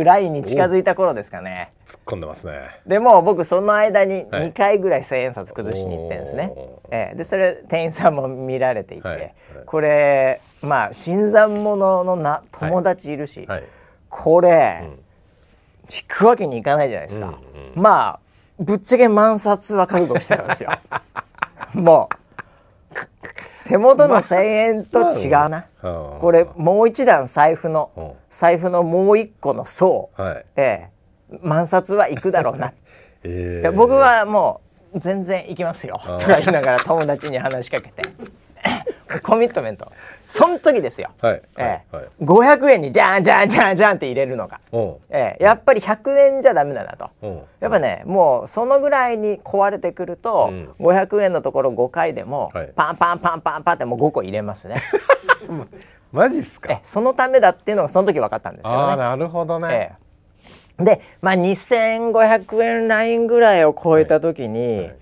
[0.03, 0.05] ん。
[0.05, 1.71] ラインに近づいた頃ですかね。
[1.87, 2.81] 突っ込んでますね。
[2.85, 4.49] でも僕その間にはい。
[4.49, 6.89] 2回ぐらい千円札崩しに行ってるんですね、おー。
[6.91, 7.15] ええ。
[7.15, 9.21] でそれ店員さんも見られていて、はい。
[9.21, 9.33] はい。
[9.65, 13.63] これまあ新参者のな友達いるし、はい。
[14.09, 14.99] これ、ん。
[15.89, 17.39] 引くわけにいかないじゃないですか、
[17.77, 17.81] うん。
[17.81, 18.21] まあ
[18.59, 20.71] ぶっちゃけ万札は覚悟してたんですよ
[21.75, 22.17] もう。
[23.65, 28.13] 手元の1,000円と違うな、はあこれもう一段財布の、うん。
[28.29, 30.47] 財布のもう一個の層、はい。
[30.57, 31.39] ええ。
[31.43, 32.73] 万札はいくだろうな。
[33.25, 34.61] えいや僕はも
[34.93, 35.99] う全然行きますよ。
[35.99, 38.03] とか言いながら友達に話しかけて。
[39.23, 39.91] コミットメント
[40.29, 41.43] その時ですよ、はい。
[41.57, 41.97] ええ。
[41.97, 42.07] はい。
[42.23, 44.79] 500円にじゃんじゃんじゃんじゃんって入れるのが、う。
[44.79, 45.45] んええ。
[45.45, 47.11] やっぱり100円じゃダメだなと。
[47.23, 47.27] う。
[47.29, 50.71] んやっぱねもうそのぐらいに壊れてくると、うん。
[50.79, 52.73] 500円のところ5回でも、はい。
[52.75, 54.77] パンパンパンパンパンってもう5個入れますね
[56.13, 58.83] マジっすかえそのためだっていうのがその時分かったんですけどね。
[58.83, 60.05] ああなるほどねええ
[60.85, 64.97] で、まあ、2500円ラインぐらいを超えた時に、はい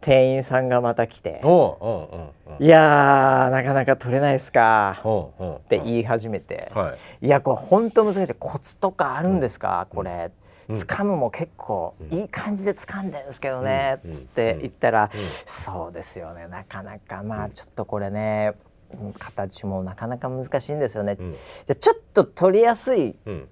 [0.00, 2.62] 店員さんがまた来ておううんうんう。
[2.62, 6.70] ん「いやーなかなか取れないですか」って言い始めて。
[6.74, 8.34] はい「いやこれ本当難しい。
[8.38, 10.30] コツとかあるんですか、これ」
[10.70, 14.12] 掴むも結構いい感じで掴んでるんですけどね、うん。
[14.12, 15.10] つって言ったら、
[15.44, 16.46] そうですよね。
[16.46, 18.52] なかなかまあちょっとこれね
[19.00, 21.16] うん形もなかなか難しいんですよね、ん。
[21.16, 23.48] じゃあちょっと取りやすいうん。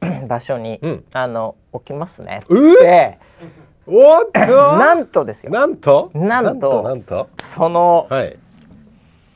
[0.28, 1.04] 場所に、うん。
[1.12, 2.42] あの置きますね。
[2.48, 3.18] うで
[3.90, 4.38] おっと。
[4.78, 5.52] なんとですよ。
[5.52, 6.10] なんと？
[6.14, 8.38] なんとそのはい。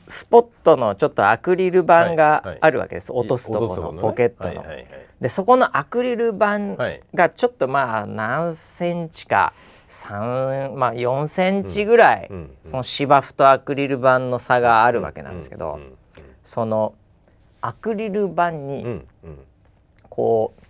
[0.07, 2.57] スポットのちょっとアクリル板はいがはい。
[2.61, 4.07] あるわけです、落とすとこの落とすとこのね。
[4.09, 4.49] ポケットの。
[4.49, 4.85] はいはいはい。
[5.19, 6.45] でそこのアクリル板
[6.77, 7.01] はい。
[7.13, 9.53] がちょっとまあ何センチか
[9.89, 15.97] 3まあ4センチぐらい、うんうんその芝生とアクリル板の差があるわけなんですけど、うん
[16.43, 16.93] その
[17.61, 19.07] アクリル板うんにうん。
[20.09, 20.61] こう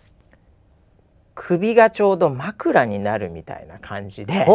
[1.35, 4.47] 首がちょうど枕になるみたいな感じで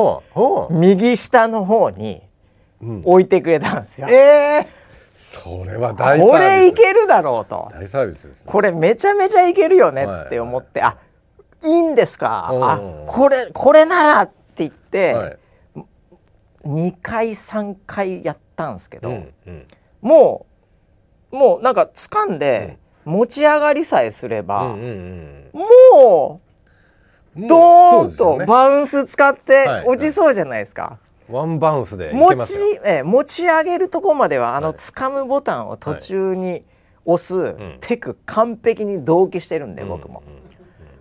[0.71, 2.23] 右下の方に
[2.83, 3.03] うん。
[3.05, 4.09] 置いてくれたんですよ。
[4.09, 4.69] ええ
[5.15, 6.31] それは大サービス。
[6.31, 7.71] これいけるだろうと。
[7.73, 8.51] 大サービスですね。
[8.51, 10.97] これめちゃめちゃいけるよねって思って、あ
[11.63, 12.65] いいんですか、うん。
[12.65, 14.33] あこれこれならって
[14.67, 15.39] 言って、はい。
[16.65, 19.67] 2回3回やったんですけど、うんうん。
[20.01, 20.47] も
[21.31, 25.61] もうなんか掴んで持ち上がりさえすれば、うんうんうん。
[25.61, 26.50] もう
[27.37, 30.99] ドーンとバウンス使ってはい落ちそうじゃないですか。
[31.29, 32.59] ワンバウンスでい持ち。
[32.85, 34.77] ええ持ち上げるとこまではあのはい。
[34.77, 36.65] 掴むボタンを途中に
[37.05, 37.77] 押すん。
[37.81, 40.23] テク完璧に同期してるんで僕も。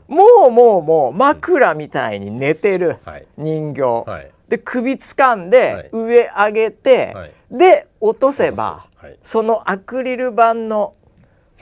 [0.07, 3.27] もうもうもう枕みたいに寝てるはい。
[3.37, 4.31] 人形、はい。
[4.47, 5.95] で首掴んはでい。
[5.95, 7.31] 上上げて、はい。
[7.51, 9.17] で落とせばはい。
[9.23, 10.93] そのアクリル板の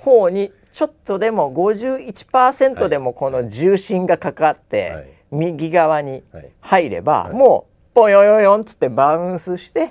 [0.01, 5.07] 方にちょっとでも51%でもこの重心がかかって、はい。
[5.31, 6.51] 右側にはい。
[6.61, 7.33] 入れば、はい。
[7.33, 9.89] もうポヨヨヨンっつってバウンスして、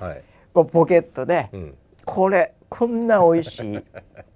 [0.55, 1.75] ポケットで、うん。
[2.05, 3.83] これこんな美味しい。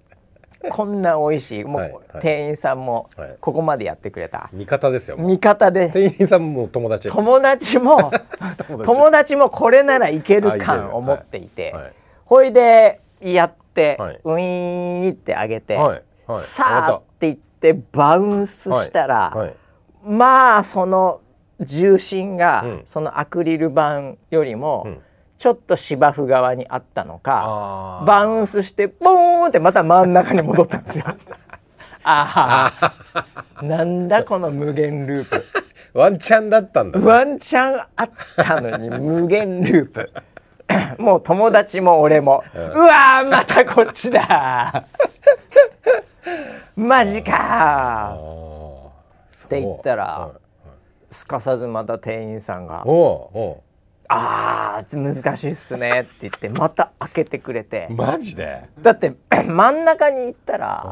[0.70, 1.62] こんな美味しい。
[1.62, 3.36] もう、店員さんもはい。
[3.40, 5.16] ここまでやってくれた、味方ですよ。
[5.18, 5.90] 味方で。
[5.92, 7.08] 店員さんも友達。
[7.08, 8.10] 友達も
[8.82, 11.92] 友達もこれならいける感を持っていて、はい。
[12.24, 14.20] ほいでやって、はい。
[14.24, 15.78] ウィーンって上げて、
[16.32, 16.40] はい。
[16.40, 19.54] はいさあって言ってバウンスしたら、はい。
[20.04, 21.20] まあその
[21.60, 22.82] 重心が、うん。
[22.84, 25.00] そのアクリル板よりも、うん。
[25.38, 28.06] ちょっと芝生側にあったのかあー。
[28.06, 31.04] バウンスしてボーンってまた真ん中に戻ったんですよ。
[32.04, 35.44] ああなんだこの無限ループ。
[35.92, 37.00] ワンチャンだったんだ。
[37.00, 40.10] ワンチャンあったのに 無限ループ。
[40.98, 44.84] もう友達も俺も、うわーまたこっちだ
[46.76, 50.30] マジあかーって言ったらはい
[51.12, 53.62] すかさずまた店員さんがおお
[54.08, 57.88] 「あー難しいっすね」って言ってまた開けてくれて。
[57.90, 58.68] うマジで？
[58.80, 59.12] だって
[59.48, 60.86] 真ん中に行ったら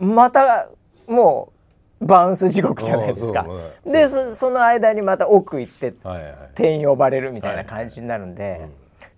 [0.00, 0.14] うん。
[0.14, 0.68] また
[1.06, 1.52] も
[2.00, 3.46] うバウンス地獄じゃないですか。
[3.84, 6.34] でそその間にまた奥行ってはいはい。
[6.54, 8.68] 店員呼ばれるみたいな感じになるんで、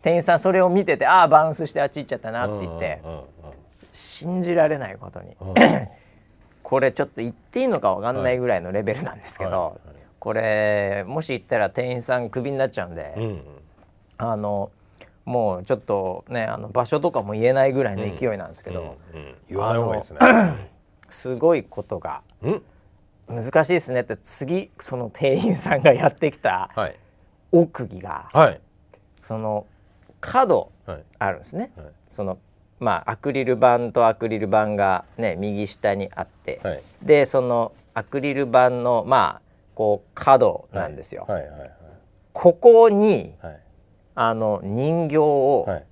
[0.03, 3.01] 店員さんそれを見ててああバウンスしてあっち行っちゃったなって言って、
[3.92, 5.55] 信じられないことに、うん。
[6.62, 10.02] これちょっと言っていいのかわかんないぐらいのレベルなんですけど、はいはい。
[10.18, 13.42] これもし言ったら店員さんクビになっちゃうんで、うんうん。
[14.18, 14.70] あの
[15.24, 19.35] もうちょっとねあの場所とかも言えないぐらいの勢いなんですけど、うんうん。
[19.48, 20.20] 言わない方がいいですね。
[21.11, 22.62] すごいことがうん。
[23.28, 26.96] 難しいですねって次その店員さんがやってきたはい。
[27.50, 28.61] 奥義がはい。
[29.20, 29.66] その
[30.20, 31.05] 角はい。
[31.18, 31.72] あるんですね。
[31.76, 31.87] はい。
[32.11, 32.38] その
[32.82, 36.82] まあアクリル板とアクリル板がね右下にあって、はい。
[37.02, 39.42] でそのアクリル板のまあ
[39.74, 41.26] こう角なんですよ。
[42.32, 43.60] ここにはい。
[44.14, 45.84] あの人形をはい。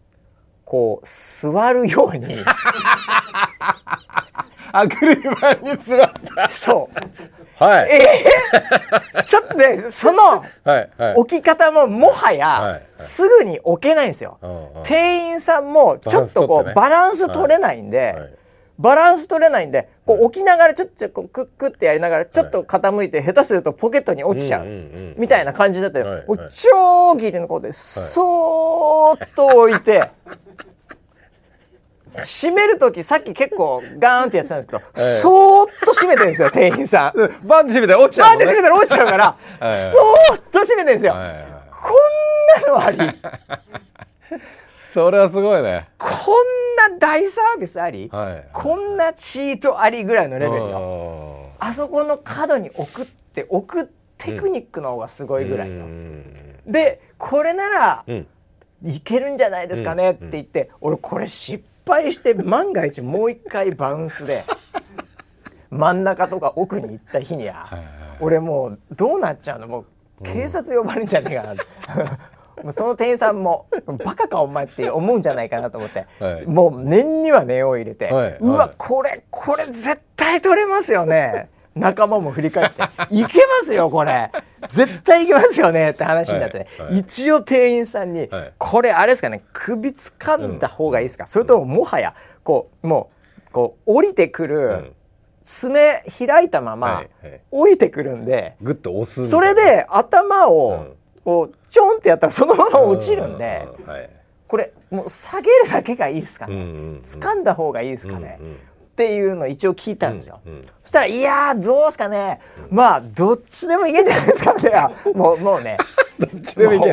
[0.65, 2.45] こう座るように、
[4.71, 6.49] アクリル板に座った。
[6.49, 7.91] そうはい。
[7.93, 10.45] えーちょっとねその。
[11.17, 12.87] 置き方ももははいやはい。
[12.97, 14.39] すぐに置けないんですよ。
[14.83, 18.35] 店員さんもちょっとこうババランス取れないんで、はい
[18.81, 24.65] バランス取れないんでこう置きながらちょっとこうクックってやりながらちょっと傾いて下手するとポケットに落ちちゃう。
[25.19, 26.51] みたいな感じだったよ、はいはい。
[26.51, 30.11] 超ギリの子でそーっと置いて、
[32.17, 37.19] 閉める時さっき結構ガーンってやってたんですけど、 そーっと閉めてるんですよ 店員さん。
[37.19, 38.45] うんバンって閉めたら落ちちゃうのね。
[38.45, 41.13] ンって閉めたら落ちちゃうから、はいそーっと閉めてるんですよ。
[41.13, 43.21] こんなのあり
[44.85, 45.89] それはすごいね。
[45.99, 48.49] こんな大サービスあり、はい。
[48.53, 50.69] こんなチートありぐらいのレベルよ。
[50.69, 55.87] よあそこの角に置くって置くテクニックの方がすごいぐらいの。
[56.67, 58.27] でこれならうん。
[58.83, 64.45] いけるんじゃないですかねって言って、俺これ失敗して万が一もう一回バウンスで
[65.71, 67.69] 真ん中とか奥に行った日には、
[68.21, 69.67] 俺もうどうなっちゃうの？
[69.67, 69.87] もう
[70.23, 71.53] 警察呼ばれるんじゃねえかな。
[71.53, 71.63] って。
[72.63, 73.69] もうその店員さんも
[74.05, 76.47] 「バカかお前」って思うんじゃないかなと思って、はい。
[76.47, 78.37] もう念には念を入れて、はい。
[78.39, 84.31] うわはいこれこれ絶対取れますよね仲間も振り返って「いけますよこれ。
[84.69, 86.99] 絶対いけますよね」って話になって、はいはい。
[86.99, 88.53] 一応店員さんに、はい。
[88.59, 93.11] これあれですかね首掴んだ方がいいですか、それとももはやこうも
[93.49, 94.93] うこう降りてくる、うん。
[95.43, 97.05] 爪開いたまま、
[97.51, 98.57] 降りてくるんで。
[98.61, 99.29] グッと押す。
[99.29, 100.97] それで頭をうん。
[101.25, 103.67] こうちょんってやったらそのまま落ちるんで。
[104.47, 106.55] これもう下げるだけがいいですかね？
[106.55, 106.99] うんうんうん。
[106.99, 108.39] 掴んだ方がいいですかね？
[108.41, 108.59] うんうん
[109.01, 110.41] っていうのを一応聞いたんですよ。
[110.45, 110.65] うんうん。
[110.85, 112.39] そしたら「いやーどうですかね。
[112.71, 114.71] まあどっちでもいけんじゃないですか」っ て
[115.17, 115.79] もうもうね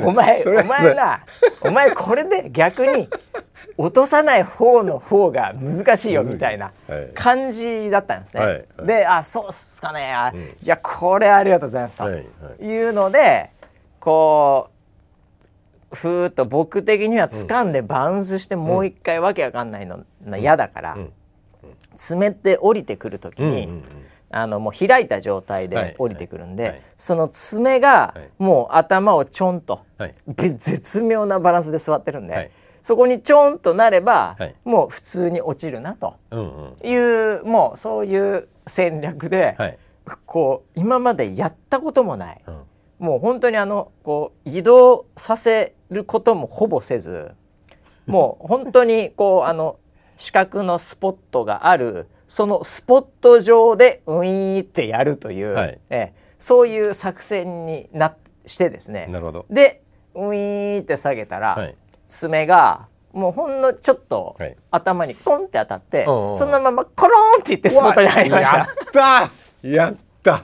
[0.05, 1.19] お前お前な
[1.61, 3.09] お前これで逆に
[3.77, 7.11] 落とさない方の方が難しいよみたいなはい。
[7.13, 8.41] 感じだったんですね。
[8.41, 8.65] はいはい。
[8.87, 10.09] で「あそうっすかね。
[10.13, 10.35] あん。
[10.37, 12.03] いやこれありがとうございます」と。
[12.05, 12.19] はいは
[12.57, 12.63] い。
[12.65, 13.49] いうので
[13.99, 14.69] こ
[15.91, 21.13] うふーっと僕的には掴んでバウンスしてもう一回わけわかんないのな嫌だから、うん
[21.97, 23.83] 爪って降りてくる時に、うんうんうん。
[24.29, 25.89] あのもう開いた状態はい。
[25.89, 26.71] で降りてくるんで、はい。
[26.73, 26.81] はい。
[26.97, 28.29] その爪がはい。
[28.37, 30.15] もう頭をちょんと、はい。
[30.27, 32.51] べ 絶妙なバランスで座ってるんで、はい。
[32.83, 34.55] そこにちょんとなれば、はい。
[34.63, 36.43] もう普通に落ちるなとうんう
[36.83, 36.87] ん。
[36.87, 39.77] いうもうそういう戦略で、はい。
[40.25, 42.41] こう今までやったこともない。
[42.47, 42.61] うん。
[42.99, 47.31] もう本当にあのこう移動させることもほぼせず
[48.07, 49.77] もう本当にこうあの
[50.17, 55.79] 四角のスポットがあるそのスポット上でウィーってやるという、はい。
[55.89, 59.07] ええそういう作戦になっしてですね。
[59.09, 59.45] なるほど。
[59.49, 59.81] で
[60.13, 61.75] ウィーって下げたら、はい。
[62.07, 64.55] 爪がもうほんのちょっとはい。
[64.71, 68.57] 頭にコンって当たって、うんうんそのままコロンっていってスポットに入りました。
[68.57, 70.43] やったやった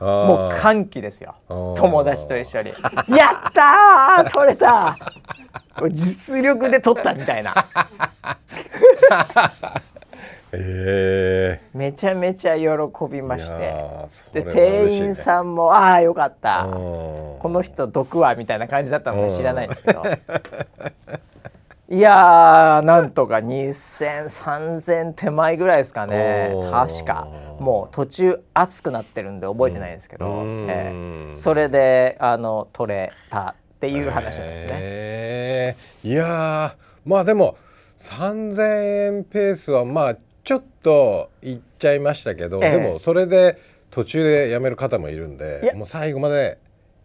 [0.00, 1.34] ももう歓喜ですよ。
[1.48, 2.70] 友達と一緒に
[3.16, 4.32] 「やったー。
[4.32, 4.96] 取れた!」
[5.90, 7.54] 実力で取ったみたいな。
[10.52, 11.60] え。
[11.74, 12.64] めちゃめちゃ喜
[13.10, 13.46] びえまし
[14.32, 14.40] て。
[14.40, 16.66] でで店員さんも「ああよかった。
[16.70, 20.02] ここの人毒は」みたいな感じだったので知らないんですけど。
[21.90, 26.54] いやーなんとか20003000手前ぐらいですかね。
[26.70, 27.28] 確か。
[27.60, 30.66] もう途中熱くなってるんで覚えてないんですけど、うん。
[30.68, 30.92] え
[31.32, 31.36] え。
[31.36, 33.54] それであの取れた
[33.88, 34.44] っていう話なんですね。
[34.72, 37.56] へえいやーまあでも
[37.98, 42.70] 3000円ペースはまあちょっといっちゃいましたけど、ええ。
[42.72, 43.58] でもそれで
[43.90, 45.74] 途中でやめる方もいるんいでや。
[45.74, 46.58] もう最後まで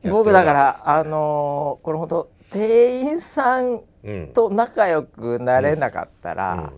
[0.03, 6.69] 僕だからあのーこれ本当店員さんうんと仲良くなれなかったら、うん。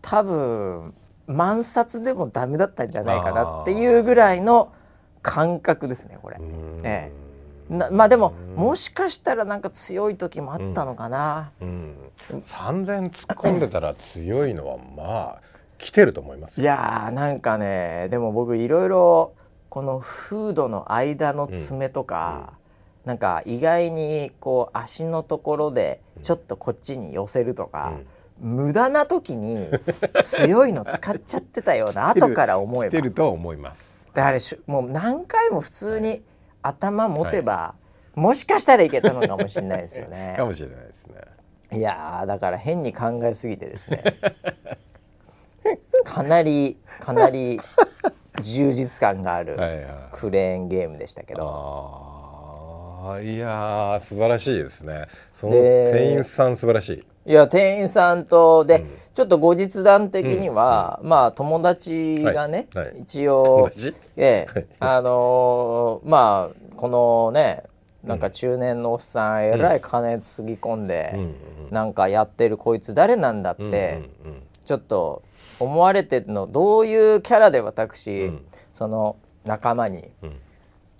[0.00, 0.94] 多分
[1.26, 4.72] 万冊でもダメだったんじゃないかなっていうぐらいの
[5.22, 6.38] 感覚ですねこれ。
[6.40, 6.78] うん。
[6.84, 7.21] えな
[7.68, 11.52] まあでももしかしたらなんか強い時もあったのかな。
[11.60, 11.96] うん、
[12.30, 15.40] 3000突っ込んでたら強いのはまあ
[15.78, 16.62] 来てると思いますよ。
[16.62, 19.34] いやーなんかねでも僕いろいろ
[19.68, 22.52] このフードの間の爪とか、
[23.06, 27.98] なんか意外にこう足のところでちょっとこっちに寄せるとか、
[28.38, 29.68] 無駄な時に
[30.20, 32.90] 強いの使っちゃってたような 後から思えば。
[32.90, 33.92] 来てると思います。
[34.14, 36.22] であれしもう何回も普通に
[36.62, 37.74] 頭持てば、
[38.14, 40.44] もしかしたらいけたのかもしれないですよね か。
[40.44, 41.14] もしれないですね。
[41.72, 44.02] いやーだから変に考えすぎてですね
[46.04, 47.58] かなりかなり
[48.42, 49.94] 充実感があるはいはい。
[50.12, 51.42] クレーンゲームでしたけど、
[53.04, 55.06] ああいやー素晴らしいですね。
[55.32, 57.06] そので店員さん素晴らしい。
[57.24, 58.86] いや店員さんとで、うん。
[59.14, 63.00] ちょっと後日談的には、まあ友達がね、はいはい。
[63.00, 63.70] 一応
[64.16, 67.64] ええあのーまあこのね
[68.02, 71.34] なんか中年のおっさん、えらい金つぎ込んで、うんうん。
[71.70, 73.78] なんかやってるこいつ誰なんだって、うんうんう
[74.38, 74.42] ん。
[74.64, 75.22] ちょっと
[75.60, 78.44] 思われてるのどういうキャラで私、うん。
[78.72, 80.36] その仲間にうん。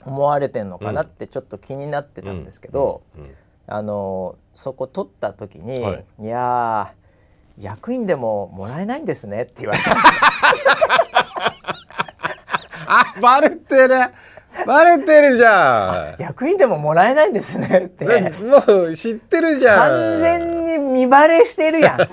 [0.04, 3.30] 思われてんのかなってちょっと気になってたんですけど、うんうん
[3.68, 6.04] あのそこ取った時に「はい。
[6.20, 9.96] い、やー役員でももらえないんですね」って言われた。
[12.86, 13.94] あバレてる
[14.66, 16.22] バレてるじゃん。
[16.22, 18.04] 役員でももらえないんですねって。
[18.04, 19.76] ねもう知ってるじゃん。
[19.90, 21.98] 完全に見バレしてるやん。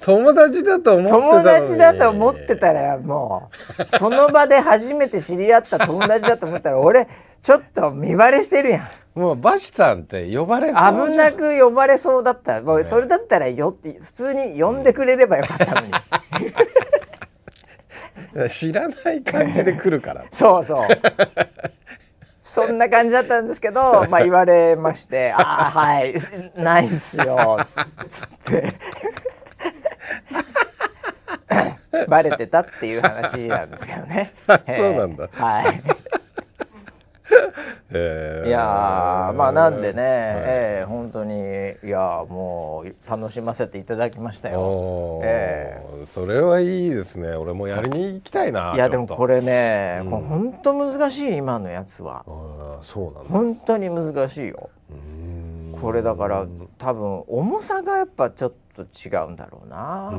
[0.00, 1.32] 友達だと思ってたのに。
[1.32, 7.06] 友達だと思ってたらもうその場で初めて知り合った友達だと思ったら俺
[7.42, 8.88] ちょっと見バレしてるやん。
[9.14, 10.74] もうバシさんって呼ばれ危
[11.16, 12.62] なく呼ばれそうだった。
[12.62, 15.92] もうそれだったらよ普通に呼んでくれればよかったのに、
[18.48, 20.24] 知らない感じで来るから。
[20.32, 20.88] そうそう。
[22.42, 26.14] そんな感じだったんですけど まあ言われまして「ああはい
[26.56, 27.64] ないっすよ」
[28.08, 28.72] つって。
[32.08, 34.32] バレてたっていう話なんですけどね。
[34.46, 34.54] そ
[34.88, 35.28] うなんだ。
[35.32, 35.82] えーはい
[37.90, 38.48] えー。
[38.48, 40.10] いやーまあなんでね、はい。
[40.10, 44.60] ええ本当にいやーもう楽しませていただきましたよ。
[44.60, 45.24] おー。
[45.24, 47.34] えそれはいいですね。
[47.34, 50.10] 俺もやりに行きたいないやでもこれれね、うん。
[50.10, 52.24] これ本当難しい今のやつは。
[52.82, 53.30] そうなんだ。
[53.30, 54.70] 本当に難しいよ。
[55.80, 56.46] これだから
[56.78, 60.10] 多分重さがやっぱちょっと違うんだろうな。
[60.14, 60.16] う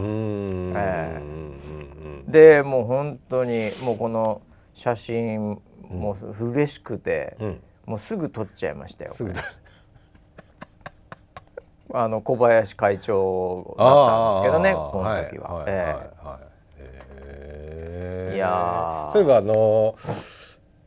[0.76, 1.22] ええ。
[1.22, 2.26] うん。
[2.28, 4.41] でもう本当にもうこの
[4.74, 5.61] 写真
[5.93, 7.61] もう嬉しくて、うん。
[7.85, 9.15] もうすぐ撮っちゃいましたよ。
[11.93, 15.53] あの小林会長だったんですけどねこの時は。
[15.53, 16.43] はいええはいはい。
[16.77, 18.35] へー。
[18.35, 19.11] いやー。
[19.11, 19.95] そういえばあの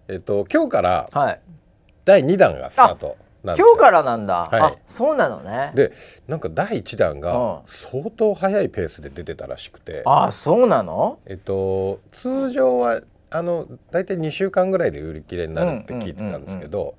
[0.09, 1.41] えっと今日からはい。
[2.05, 3.75] 第2弾がスタートなんですよ。
[3.75, 4.61] 今日からなんだ、はい。
[4.63, 5.73] あそうなのね。
[5.75, 5.93] で
[6.27, 7.21] なんか第1弾うん。
[7.21, 11.21] が相当速いペースで出てたらしくて、あそうなの？
[11.27, 13.01] えっと通常は
[13.31, 16.95] あの大体2週間ぐらいで売り切れになるって聞いてたんですけど、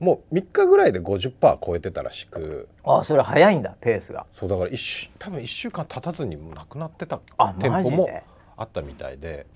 [0.00, 2.68] もう3日ぐらいで50%超えてたらしく。
[2.84, 4.26] あそれ早いんだペースが。
[4.32, 8.08] そうだから一週多分1週間経たずにもうなくなってたあ店舗も
[8.56, 9.46] あったみたいで。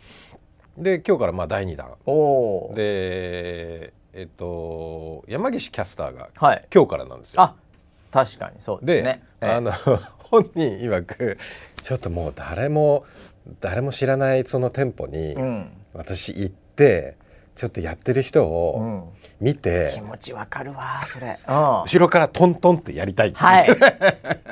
[0.78, 1.88] で今日からまあ第2弾。
[2.74, 6.66] でえっと山岸キャスターがはい。
[6.72, 7.42] 今日からなんですよ。
[7.42, 7.54] あ
[8.10, 9.22] 確かにそうでですね。
[9.40, 9.50] ええ。
[9.50, 9.72] あの
[10.30, 11.38] 本人曰く
[11.82, 13.04] ちょっともう誰も
[13.60, 17.16] 誰も知らないその店舗にうん私行って
[17.56, 19.08] ちょっとやってる人うをん、
[19.40, 23.28] 見て、気持ちわかるわそれ、うん、後ろからトントンってやりたい。
[23.28, 23.76] っていうはい。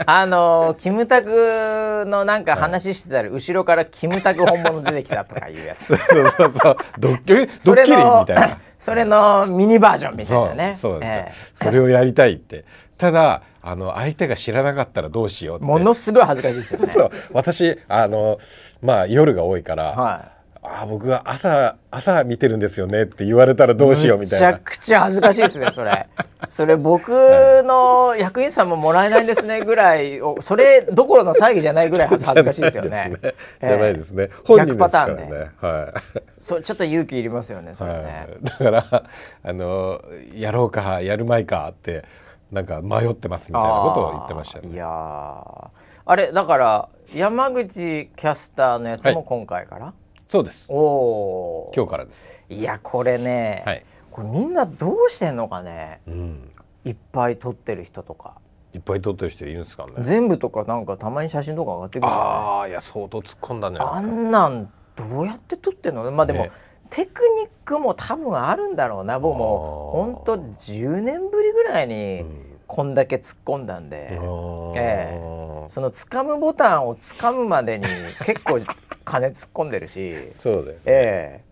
[0.07, 5.89] あのキムタクのなんか話してたら、後ろからキムタク本物出てきたとかいうやつ。
[5.95, 5.99] そう
[6.37, 6.77] そうそう。
[6.99, 8.59] ドッキリドそッキリれのみたいな。
[8.79, 10.75] それのミニバージョンみたいなね。
[10.75, 11.09] そうです。
[11.09, 11.33] よ、え。
[11.55, 12.65] それをやりたいって。
[12.97, 15.65] ただあの相手が知らなかったらどうしようって。
[15.65, 16.89] えものすごい恥ずかしいですよね。
[16.91, 17.11] そう。
[17.35, 18.39] 私あの
[18.81, 20.34] まあ夜が多いから、は
[20.67, 23.93] あ僕は朝朝見てるんですよねって言われたらどい。
[23.93, 26.09] うしようみたいなめちゃくちゃ恥ずかしいですねそれ。
[26.49, 33.13] それ僕の役員さんももらえないんですねぐらいをそれどころの騒ぎじゃないぐらい恥ずかしいですよね。
[33.61, 34.25] じゃないですね。
[34.25, 35.51] えーンね。
[35.61, 36.21] はい。
[36.39, 37.99] そうちょっと勇気いりますよねそれね。
[37.99, 39.05] はい、だから
[39.45, 40.01] あの
[40.35, 42.05] やろうかやるまいかって
[42.53, 44.69] なんか迷ってますみたいなことを言ってましたね。
[44.73, 45.69] いやー
[46.07, 49.93] あれだから山口キャスターのやつも今回から、
[50.35, 50.67] そうです。
[50.69, 52.29] おお今日からです。
[52.51, 53.85] いやこれね、はい。
[54.11, 56.01] これみんなどうしてんのかね？
[56.09, 56.51] うん。
[56.85, 58.35] いっぱい撮ってる人とか
[58.75, 59.93] いっぱい撮ってる人いるんですかね。
[60.01, 64.01] 全部とかなんかたまに写真とか上がってくるよねああいや相当突っ込んだんじゃあ。
[64.01, 66.51] んなんどうやって撮ってんのまあでも、ね
[66.91, 77.87] テクニックも多分あるんだろうな僕もあーほんと10年ぶりぐらいにうんこんだけ突っ込んだんで、あーえその掴むボタンを掴むまでに
[78.27, 78.59] 結構
[79.05, 80.79] 金突っ込んでるし、そうだよ。
[80.85, 81.45] ええ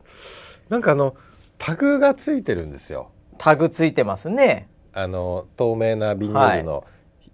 [0.69, 1.15] なんかあの
[1.59, 3.13] タグがついてるんですよ。
[3.39, 4.67] タグついてますね。
[4.93, 6.85] あの透明なビニールの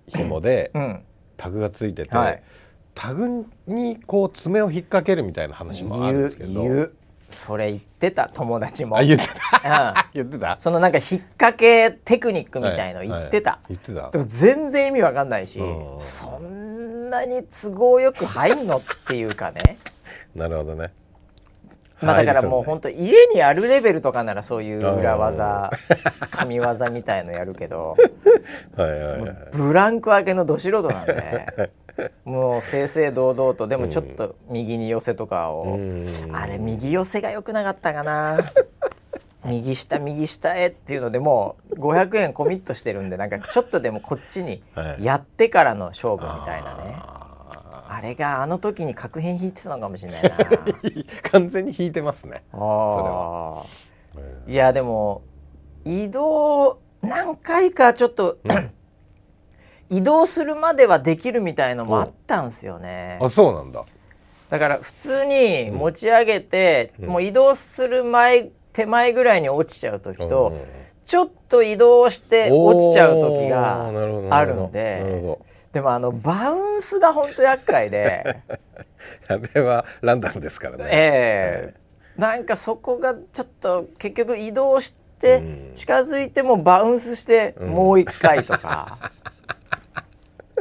[0.09, 1.03] 紐でうん。
[1.39, 2.43] タグがついてて、はい
[2.95, 6.91] タグにこう爪を引っ掛けるみたいな話もあるんですけど。
[7.29, 8.97] それ言ってた友達も。
[8.97, 9.27] あ言って
[9.63, 9.97] た。
[10.15, 10.57] うん 言ってた？
[10.59, 13.51] そのなんか引っ掛けテクニックみたいの言ってた。
[13.53, 19.79] はいはい言ってたでも全然意味わかんないし、うんそんなに都合よく入んのっていうかね。
[20.35, 20.93] なるほどね
[22.01, 25.71] まあだからもう本当家にあるレベルとかならそういう裏技
[26.31, 27.97] 神業みたいのやるけど
[28.77, 31.71] はいブランク明けのど素人なんで
[32.25, 36.07] もう正々堂々とでもちょっと右に寄せとかを、うん。
[36.33, 38.39] あれ右寄せが良くなかったかな。
[39.45, 45.05] 右下右下へっていうのでもう500円コミットしてるんでなんかちょっとでもこっちにはい。
[45.05, 46.97] やってからの勝負みたいなね。
[46.97, 50.29] ああれがあの時に確変引いてたのかもしれないな。
[50.31, 52.45] ー 完全に引いてますね。
[52.53, 54.51] あー。
[54.51, 55.23] いやでも
[55.85, 58.39] 移動何回かちょっと、
[59.91, 63.19] 移動するまではできるみたいのもあったんですよね。
[63.21, 63.85] あそうなんだ。
[64.51, 67.09] だから普通に持ち上げて、うん。
[67.09, 73.87] もう移動する前手前ぐらいに落ちちゃう時と、うんちょっと移動して落ちちゃう時が
[74.29, 75.39] あるんで
[75.73, 78.43] でもあのバウンスが本当厄介で。
[79.27, 80.85] ど あれはランダムですからね。
[80.91, 82.21] ええ。
[82.21, 85.71] なんかそこがちょっと結局移動してうん。
[85.75, 87.69] 近づいてもバウンスしてうん。
[87.71, 89.11] もう一回とか、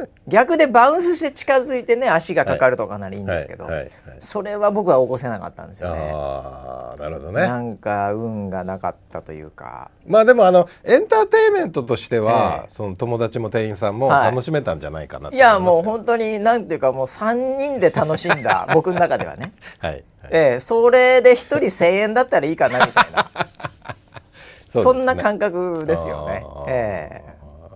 [0.28, 3.90] 逆でバウンスして近づいてね足がかかるとかならいいんですけど、はいはいはい。
[4.20, 6.12] それは僕は起こせなかったんですよね。
[6.14, 9.90] ああなるほどなねんか運がなかったというか。
[10.06, 12.70] まあでもあのエンターテインメントとしては、ええ。
[12.70, 14.30] その友達も店員さんもはい。
[14.30, 15.84] 楽しめたんじゃないかなといや思いますよ。
[15.84, 20.04] もう本当になんていうかもう3人で楽しんだ 僕の中ではね、はい、はい。
[20.30, 23.30] ええそれで1人1,000円だったらいいかなみたいな。
[24.68, 24.82] そね。
[24.82, 26.44] そんな感覚ですよね。
[26.66, 27.27] ええ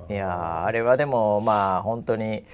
[0.08, 2.44] いやーあれはでもまあ本当に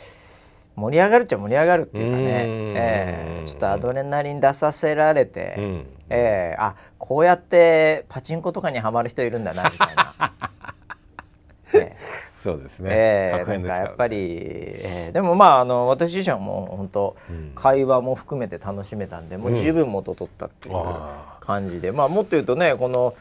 [0.76, 2.24] 盛り上がるっちゃ盛り上がるっていうかね。
[2.24, 5.86] うーん、ええちょっとアドレナリン出させられて、うん。
[6.10, 10.14] ええあこうやってパチンコとかにはまる人いるんだなみたいな。
[11.74, 11.96] ええ。
[12.36, 13.82] そうですね、ええ確変ですからね。
[13.82, 17.52] なんかやっぱり、ええでもまああの私自身はもう本当、うん。
[17.56, 23.14] 会話も含めて楽しめたんでもう十分元取ったっていうあ感じで、まあもっと言うとねこの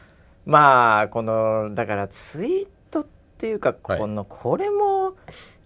[0.46, 2.67] まあこのだからツイー
[3.38, 3.98] トっていうかはい。
[3.98, 5.14] この、これも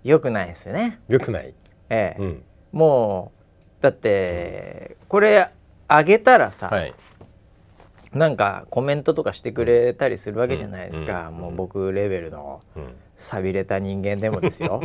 [0.04, 1.00] 良くないですよね。
[1.08, 1.54] よくない、
[1.88, 2.22] ええ。
[2.22, 2.42] うん。
[2.72, 3.32] も
[3.80, 5.50] うだってこれ
[5.88, 6.94] あげたらさ、はい。
[8.12, 11.34] なんかコメントとかしてくれたりするわけじゃないですか、うん。
[11.36, 12.94] もう僕レベルのうん。
[13.16, 14.82] 寂れた人間でもですよ。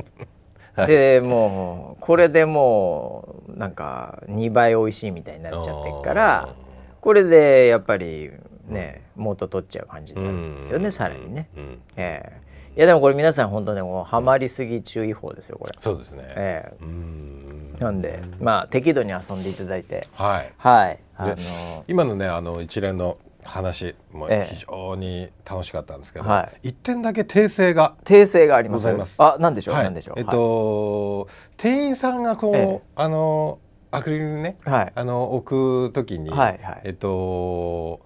[0.74, 0.86] はい。
[0.86, 6.54] でもうこれでもうなんか2倍美味しいみたいになっちゃってっから
[7.00, 8.30] これでやっぱり
[8.66, 11.48] ね元取っちゃう感じになるんですよねさらにね。
[11.56, 11.82] うん。
[11.96, 12.44] ええ。
[12.76, 15.74] いやでもこれ皆さん本当ねもうハマりすぎ注意報ですよこれ。
[15.78, 16.76] そうですね、ええ。
[16.82, 17.76] うん。
[17.78, 20.08] なんでまあ適度に遊んでいただいて。
[20.12, 20.52] はい。
[20.56, 20.98] はい。
[21.16, 21.42] あので
[21.86, 24.54] 今のねあの一連の話もええ。
[24.54, 28.90] 非常に楽しかったんですけど、は一点だけ訂正が訂正があります。
[28.92, 29.22] ます。
[29.22, 29.84] あなんでしょう、はい。
[29.84, 30.18] なんでしょう？
[30.18, 32.80] えっと、店員さんがこう、ええ。
[32.96, 33.58] あの
[33.90, 36.80] アクリルにねはい、はいあの置くときに、はいはい。
[36.84, 38.00] えっと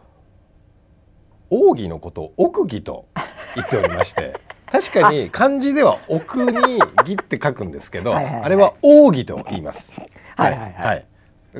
[1.51, 3.07] 奥義のことを奥義と
[3.55, 4.35] 言っておりまして
[4.71, 8.43] 確かに漢字では奥に義って書くんですけどはいはいはい。
[8.45, 10.01] あれは奥義と言います。
[10.37, 11.05] はいはいはい。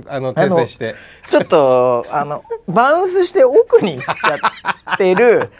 [0.07, 0.95] あの訂正して。
[1.31, 5.51] ちょっとあの バウンスして奥に行っちゃってる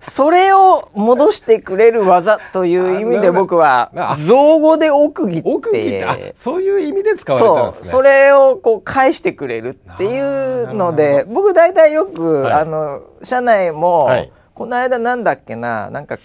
[0.00, 5.42] それを戻してくれる技という意味で僕は造語で奥義っ
[5.72, 6.32] て。
[6.36, 7.90] そういう意味で使われたんそうですね。
[7.90, 12.52] それをこう返してくれるっていうのなでる僕大体よく、はい。
[12.52, 14.32] あの社内も、はい。
[14.54, 16.18] この間なんだっけななんか、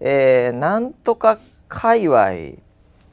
[0.00, 1.38] えーなんとか
[1.68, 2.30] 界隈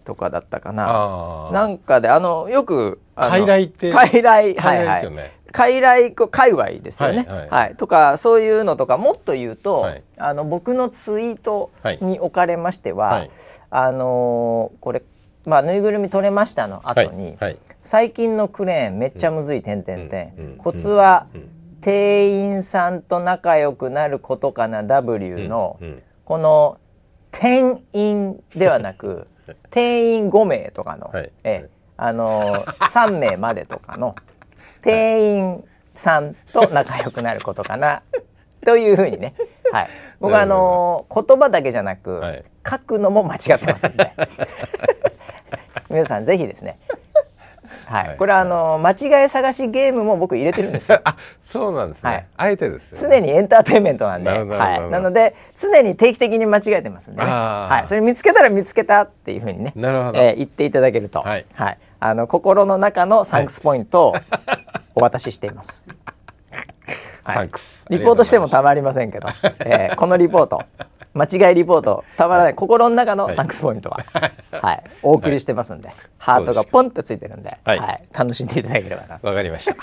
[0.04, 1.50] とかだったかな。
[1.52, 3.92] なんかであのよくあの傀儡って。
[3.92, 4.56] 傀儡。
[4.56, 5.32] はいはい。
[5.52, 7.72] 傀儡界隈ですよね、はいははい。
[7.74, 10.04] いとかそういうのとかもっと言うと、はい。
[10.18, 11.72] あの僕のツイート
[12.02, 13.32] に置かれましては、はい。
[13.70, 15.04] あのーこれ
[15.46, 17.58] まあぬいぐるみ取れましたの後に、はい。
[17.82, 20.34] 最近のクレーンめっちゃむずい点々点。
[20.38, 21.50] うんうんコツはうん
[21.82, 26.04] 店員さんと仲良くなることかな W のうんうん。
[26.26, 26.78] この
[27.32, 29.28] 店員ではなく
[29.72, 31.32] 店員5名とかの、はい。
[31.44, 34.16] ええあのー3名までとかの
[34.82, 35.64] 店員
[35.94, 38.02] さんと仲良くなることかな。
[38.66, 39.34] というふうにね、
[39.72, 42.44] はい、僕はあのー言葉だけじゃなく、はい。
[42.70, 44.12] 書くのも間違ってますんで。
[45.90, 46.78] 皆さんぜひですね。
[47.86, 48.18] はい、はい。
[48.18, 51.02] これはあのー間違い探しゲームも僕入れてるんですよ。
[51.06, 52.10] あそうなんですね。
[52.12, 52.26] はい。
[52.38, 53.18] あえてですよね。
[53.18, 54.90] 常にエンターテインメントなんで、は、ない。
[54.92, 60.20] なので常に定期的に間違えてますんでね、はい、それ見つけたら見つけたっていうふうにね、なるほど。
[60.20, 61.46] えー言っていただけると、はい
[62.04, 64.16] あの心の中のサンクスポイントを
[64.96, 65.84] お渡ししています。
[67.24, 67.36] はい。
[67.36, 67.86] サンクス。
[67.92, 69.30] リポートしてもたまりませんけど、
[69.60, 70.64] えーこのリポート
[71.14, 72.56] 間違いリポートたまらない。
[72.56, 74.00] 心の中のサンクスポイントは、
[74.52, 74.84] はい。
[75.04, 78.04] お送りしてますんで、ハートがポンとついてるんで、ははい。
[78.12, 79.20] い楽しんでいただければな。
[79.22, 79.74] わかりました。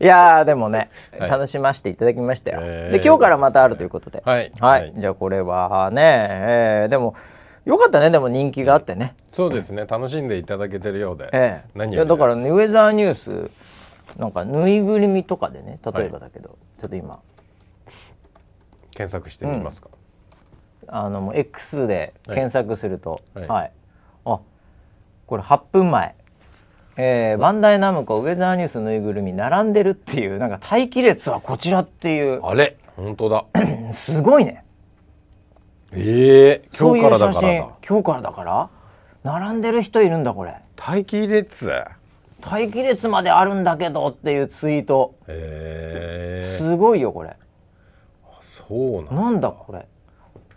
[0.00, 1.30] いやーでもね、はい。
[1.30, 2.60] 楽しませていただきましたよ。
[2.62, 2.98] えー。
[3.00, 4.52] で今日からまたあるということで、はい。
[4.96, 7.16] じゃあこれはね、えーでも
[7.64, 9.14] よかったねでも人気があってね。
[9.32, 9.86] そうですね。
[9.86, 11.28] 楽しんでいただけてるようで。
[11.32, 12.44] ええ何いやだからね。
[12.44, 13.50] ねウェザーニュース
[14.18, 17.20] なんかぬいぐるみとかでね例えばだけど、ちょっと今
[18.94, 19.88] 検索してみますか？
[20.86, 23.70] あのもう X で検索すると、ははいい
[24.26, 24.40] あ
[25.26, 26.14] これ8分前、
[26.98, 32.76] えーバンダイナムコウェザーニュースぬいぐるみ並んでるっていうなんか待機列はこちらっていうあれ？
[32.96, 33.46] 本当だ。
[33.90, 34.63] すごいね
[35.96, 37.68] ええそういう今日からだからだ。
[37.88, 38.70] 今日からだから？
[39.22, 40.56] 並んでる人いるんだこれ。
[40.76, 41.72] 待機列。
[42.44, 45.14] 待機列まであるんだけどっていうツイート。
[45.28, 47.36] ええすごいよこれ。
[48.40, 48.66] そ
[49.00, 49.14] うなんだ。
[49.14, 49.86] なんだこれ？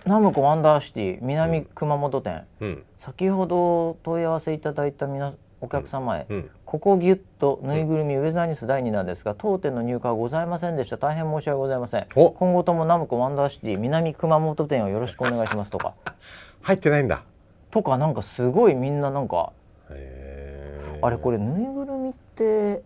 [0.05, 2.83] ナムコワンダーシティ南熊本店、うん。
[2.97, 6.49] 先ほど問い合わせいただいた皆お客様へ、うん。
[6.67, 10.97] ここギュッとぬいぐるみウェザーニュース第2弾ですが当店の入荷はございませんでした。
[10.97, 12.05] 大変申し訳ございません。
[12.13, 12.31] お。
[12.31, 15.93] 今後ともナムコワンダーシティ南熊本店をよろしくお願いしますとか。
[16.61, 17.23] 入ってないんだ。
[17.71, 19.53] とかなんかすごいみんななんか
[19.89, 22.83] ええあれこれぬいぐるみって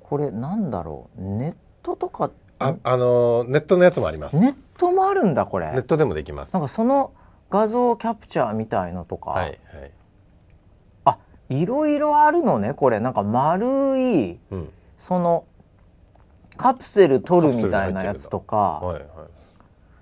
[0.00, 1.20] これなんだろう？
[1.20, 2.30] ネットとか？
[2.60, 4.36] ああのネットのやつもあります。
[4.38, 5.72] ネットもあるんだこれ。
[5.72, 6.52] ネットでもできます。
[6.52, 7.10] なんかその
[7.50, 9.50] 画像キャプチャーみたいのとか、はいは
[9.84, 9.90] い。
[11.50, 13.00] あいろいろあるのねこれ。
[13.00, 14.70] なんか丸いうん。
[14.96, 15.44] その
[16.56, 18.56] カプセル取るみたいなやつとか。
[18.56, 19.06] はいはい。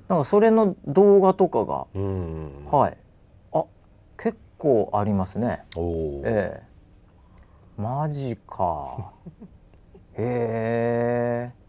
[0.08, 2.66] なんかそれの動画とかが、うん。
[2.70, 2.96] はい。
[3.52, 3.64] あ
[4.16, 5.64] 結構ありますね。
[6.24, 7.80] ええ。
[7.80, 9.12] マジか。
[10.16, 11.64] へえ。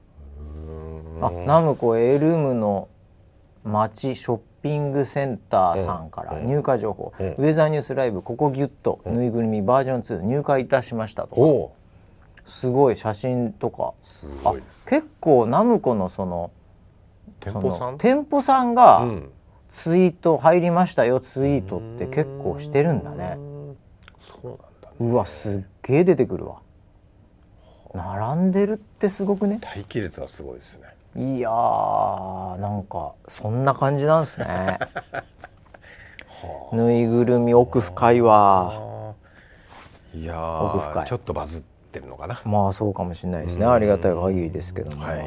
[1.21, 2.89] あナムコエルムの
[3.63, 12.49] 町ショッピングセンターさんからうん入荷情報、うんウェザーニュースライブここギュッとぬいぐるみバージョン2入荷いたしましたとか。
[12.49, 14.63] すごい写真とかすあごい。
[14.88, 16.49] 結構ナムコのその
[17.43, 17.91] そ店舗さん？
[17.93, 19.32] の店舗さんがうん。
[19.70, 23.78] ツイート入りましたよツイートって結構してるんだねうん。
[24.20, 24.95] そうなんだね。
[24.99, 26.55] うわすっげえ出てくるわ
[27.93, 34.80] 並んでるってすごくね待機列はすごいですねいやーなんかそんな感じなんですね。
[36.74, 39.13] ぬいぐるみ奥深いわ。
[40.13, 41.03] いや奥深い。
[41.03, 41.61] ーちょっとバズっ
[41.91, 42.41] てるのかな。
[42.43, 43.66] まあそうかもしれないですね。
[43.66, 43.72] うん。
[43.72, 45.26] ありがたい限りですけども、はい。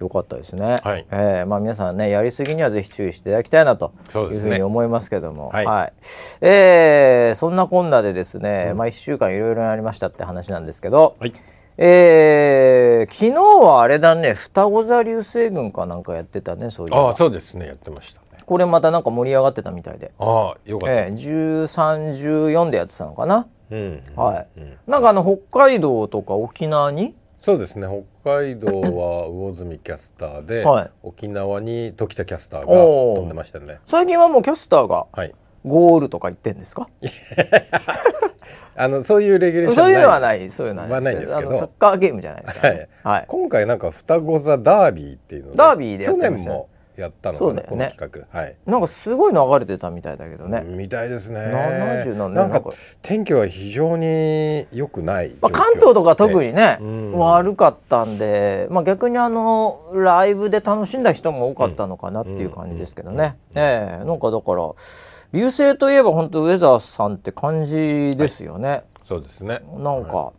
[0.00, 1.06] よかったですね、はい。
[1.12, 5.50] えーまあ皆さんねやりすぎにはぜひ注意していただきたいなというふうに思いますけども。
[5.50, 5.92] はい。
[6.40, 11.32] えーそんなこんなでですね、まあ1週間いろいろありましたって話なんですけど、はい
[11.76, 18.26] えー昨日はあれだね双子座流星群かなんかやってたねそういうああそうですねやってましたね。
[18.46, 24.76] これまたなんか盛り上がってたみたいで、ああよかった、えー、1314でやってたのかな、うんはいうん。
[24.86, 27.14] なんかあの北海道とか沖縄に？
[27.40, 27.86] そうですね
[28.22, 30.90] 北海道は魚住キャスターで、 はい。
[31.02, 33.78] 沖縄に時田キャスターが飛んでましたね。
[33.86, 35.34] 最近はもうキャスターがはい。
[35.64, 36.88] ゴールとか言ってんですか？
[38.76, 41.56] あのそういうレギュレーションそういうのはいないそういうのははないんですけど。
[41.56, 43.24] サッカーゲームじゃないですか、はい、はい。
[43.28, 47.66] 今回なんか双子座ダービーっていうのでダービーで去年もやったのかな、ね。
[47.68, 48.40] この企画。
[48.40, 48.56] はい。
[48.66, 51.40] なんかすごい流れてたみたいだけどね、みたいですね。
[51.40, 52.54] 70何年なんか。
[52.54, 52.72] なんか
[53.02, 57.12] 天気は非常に良くないまあ、関東とか特にね、うん。
[57.14, 64.04] 悪かったんで、まあ、逆にあのライブで楽しんだ人も多かったのかなっていう感じですけどね、ええ。
[64.04, 64.72] なんかだから
[65.34, 69.62] 流星といえば本当ウェザーさんって感じですよね、そうですね。
[69.78, 70.32] なんか、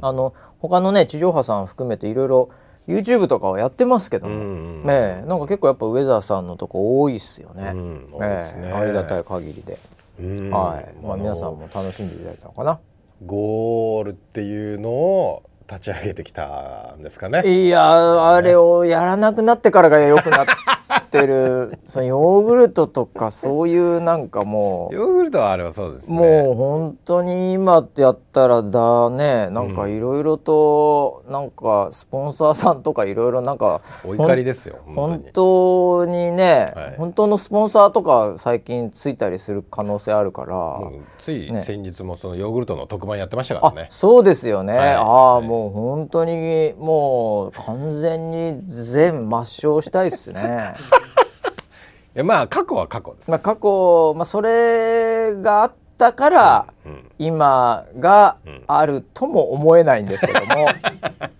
[0.00, 2.48] あの他のね地上波さん含めていろいろ
[2.88, 8.16] YouTube とかはやってますけども、うんうんねえなんか結構やっぱウェザーさんのとこ多いっすよね、うんね。
[8.20, 9.78] ええありがたい限りで、
[10.20, 10.50] うん。
[10.50, 11.04] はい。
[11.04, 12.80] まあ、皆さんも楽しんでいただいたのかな。
[13.26, 17.66] ゴールっていうのを立ち上げてきたんですかね。
[17.66, 20.46] いやあれをやらなくなってからが良くな
[21.18, 26.16] ってる そのヨーグルトとかそういうなんかもうヨーグルトはあれはそうですね。
[26.16, 36.94] もう本当に今ってやったらだねなんかいろいろとなんかスポンサーさんとかいろいろなんかお怒りですよ本本当にね、はい。
[36.96, 40.80] 本当のスポンサーとか最近ついたりする可能性あるから。
[41.22, 41.62] ついね。
[41.62, 44.88] 先日もそのヨーグルトの特番やってましたからあねそうですよね、はい。
[44.94, 45.46] ああ、はい。
[45.46, 50.74] もう本当にもう完全に全抹消したいっすね
[52.14, 60.66] いやまあ過去は過去です、まあ過去、まあ、それがあったから、うん今がうんあるとも思えないんですけども、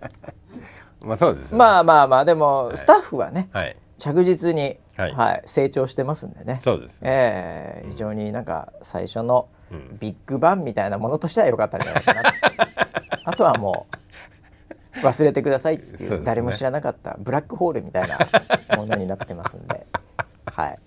[1.03, 1.57] まあそうですね。
[1.57, 3.75] まあまあまあでもスタッフはね、はい。
[3.97, 6.59] 着実に、ははいい成長してますんでね。
[6.63, 7.09] そうですね。
[7.09, 9.97] ええ非常になんか最初のうん。
[9.99, 12.21] ビッグバンみたいなものとしては良かったんじゃないかな
[13.25, 13.95] あとはもう
[15.03, 18.17] 忘れてくださいっていう誰も知らなかったブラックホールみたいな
[18.77, 19.85] ものになってますんで、
[20.45, 20.79] はい、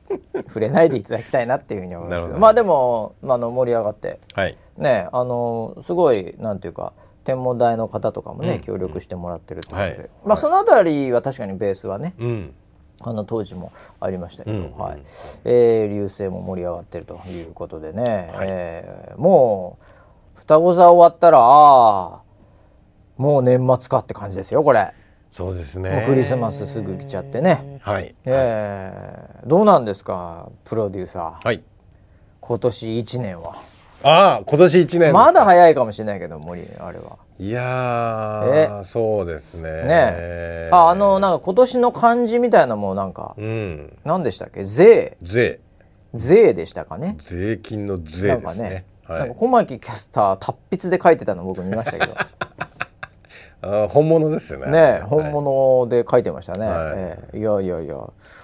[0.49, 2.39] 触れないでいただきたいなっていうふうに思いますけど。
[2.39, 4.21] まあでも、まあ、あの盛り上がって。
[4.35, 4.57] はい。
[4.79, 6.93] ねあのすごいなんていうか
[7.25, 8.61] 天文台の方とかもね、うん。
[8.61, 10.11] 協力してもらってるということで、はい。
[10.25, 12.55] まあそのあたりは確かにベースはねうん。
[13.01, 14.79] あの当時もありましたけど、うん。
[14.79, 15.03] はい。
[15.45, 18.49] えー流星も盛り上がってるということでね、はい。
[18.49, 19.85] えーもう
[20.37, 22.26] 双子座終わったらああ
[23.17, 24.93] もう年末かって感じですよこれ、
[25.33, 26.05] そうですね。
[26.07, 28.14] クリスマスすぐ来ちゃってね、はい。
[28.25, 31.62] えーどうなんですかプロデューサー、はい。
[32.41, 33.57] 今年1年は。
[34.03, 37.17] ああ今年一年まだ早いかもしれないけど森あれは。
[37.39, 37.61] いや
[38.47, 38.69] え？
[38.69, 39.71] ーそうですね。
[39.85, 43.97] ねああのなんか今年の漢字みたいなもんなんかうん。
[44.05, 44.64] 何でしたっけ？
[44.64, 45.17] 税。
[45.23, 45.61] 税。
[46.14, 47.17] 税でしたかね？
[47.19, 49.19] 税金の税なんかですねね、はい。
[49.21, 52.14] なんか小牧キャスター達筆で書いてたの僕見ましたけど
[53.63, 55.03] 本物ですよねねはい。
[55.03, 56.93] 本物で書いてましたね、はい。
[56.97, 57.39] ええ。
[57.39, 57.97] いやいやいや。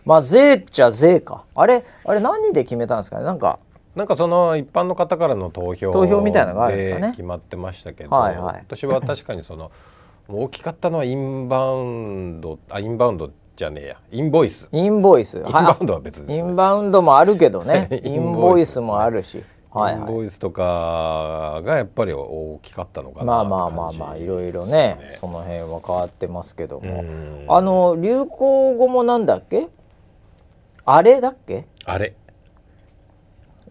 [0.05, 1.45] まあ税っちゃ税か。
[1.55, 3.25] あれあれ何で決めたんですかね？
[3.25, 3.59] なんか。
[3.95, 7.11] なんかその一般の方からの投票投票みたいなのがあるんですかね？
[7.11, 8.57] 決まってましたけど、はいはい。
[8.67, 9.71] 私は確かにその
[10.29, 13.97] 大きかったのはインバウンドあインバウンドじゃねえや。
[14.11, 14.69] インボイス。
[14.73, 15.37] インボイス。
[15.37, 17.89] インバウンドは別です、インバウンドもあるけどね。
[18.05, 27.47] イインボイスもあるし、はいインはいボイスとかがやっぱり大きかったのかなまあまあまあまあいろいろねその辺は変わってますけども、うん。
[27.49, 29.69] あの流行語もなんだっけ？
[30.85, 31.67] あれだっけ？
[31.85, 32.15] あれ。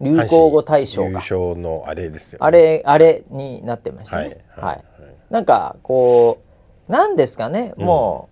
[0.00, 4.44] 流行語大賞優か勝のあれですよ、ね、あれあれになってましたね。
[4.56, 4.64] はい。
[4.64, 4.84] はい、はい。
[5.30, 6.40] なんかこ
[6.88, 7.74] うなんですかね？
[7.76, 8.28] も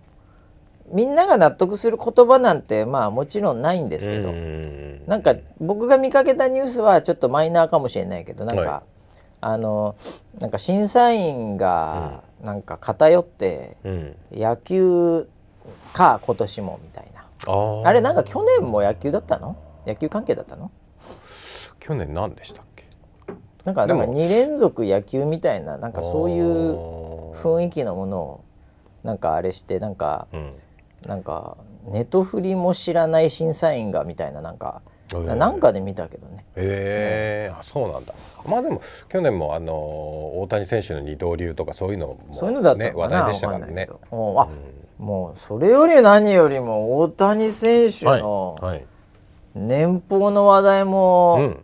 [0.93, 5.03] みんなが納得する言葉なんてまあもちろんないんですけど、うん。
[5.07, 8.81] なんか僕が見かけたニュースはちょっとマイナーかもしれないけどなんか、はい。
[9.41, 9.95] あの
[10.39, 14.15] なんか審査員がなんか偏ってうん。
[14.31, 15.27] 野球
[15.93, 17.25] か今年もみたいな。
[17.47, 17.87] あー。
[17.87, 19.57] あれなんか去年も野球だったの？
[19.87, 20.71] 野球関係だったの？
[21.79, 22.85] 去年何でしたっけ？
[23.65, 24.15] なんかなんかでも。
[24.15, 28.43] 2連続野球みたいななんかそういうう雰囲気のものを
[29.03, 30.53] なんかあれしてなんかうん
[31.05, 34.81] なんかネトフリも知らない審査員がみたいななんか、
[35.11, 35.35] へー。
[35.35, 36.45] なんかで見たけどね。
[36.55, 38.13] へえあそうなんだ。
[38.45, 43.65] まあでも去年もあの大谷選手の二刀流とかそういうのも、そういうのだった話題でしたからね。
[43.65, 43.99] わんないけど。
[44.11, 44.39] うん。
[44.39, 44.47] あ、
[44.99, 48.85] もうそれより何よりも大谷選手のはい、はい。
[49.55, 51.59] 年俸の話題うもん、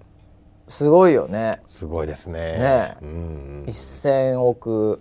[0.67, 2.39] すごいよね、すごいですね。
[2.57, 2.97] ね。
[3.01, 3.65] うん。
[3.67, 4.99] 1000億はい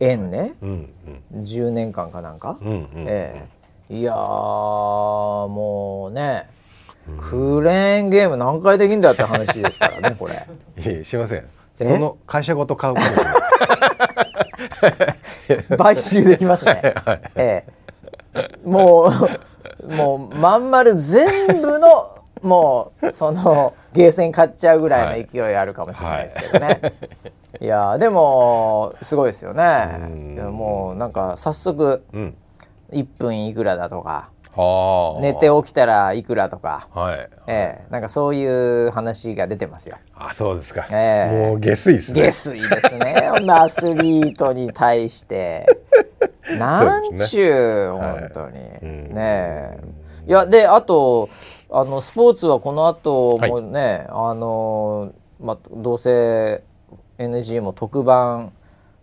[0.00, 0.54] 円ね。
[0.62, 0.88] うん
[1.34, 2.86] 10年間かなんか、うんうんうん。
[3.08, 3.46] え
[3.90, 3.96] え。
[3.98, 4.16] いやー
[5.48, 6.48] もうね、
[7.20, 10.46] クレーンゲーム何回できんだって話ですからねこれ。
[10.78, 11.44] いえすいません。
[11.80, 11.84] え？
[11.94, 13.30] その会社ごと買うかもしれな
[15.74, 16.94] い 買収できますね、
[17.34, 17.64] え
[18.34, 18.50] え。
[18.64, 19.10] も
[19.82, 22.11] うもうまん丸全部の
[22.42, 26.80] もうその ゲーセン買っちゃうぐらいの勢いあるかもしれないですけどね、
[27.60, 29.96] い、 やーでもすごいですよね。
[30.00, 30.34] うん。
[30.34, 32.36] いやもうなんか早速うん。
[32.92, 35.20] 1分いくらだとかはあ。
[35.22, 37.28] 寝て起きたらいくらとか、はい。
[37.46, 39.96] ええなんかそういう話が出てますよ。
[40.14, 41.46] あそうですか、ええ。
[41.48, 42.22] もう下水ですね。
[42.22, 43.30] 下水ですね。
[43.48, 45.66] アスリートに対して。
[46.58, 48.20] なんちゅう、はい。
[48.20, 49.14] 本当に、うん。
[49.14, 49.78] ねえ。
[50.26, 51.28] いやであと
[51.74, 56.62] あのスポーツはこの後もね、あのまあどうせ
[57.18, 58.52] NG も特番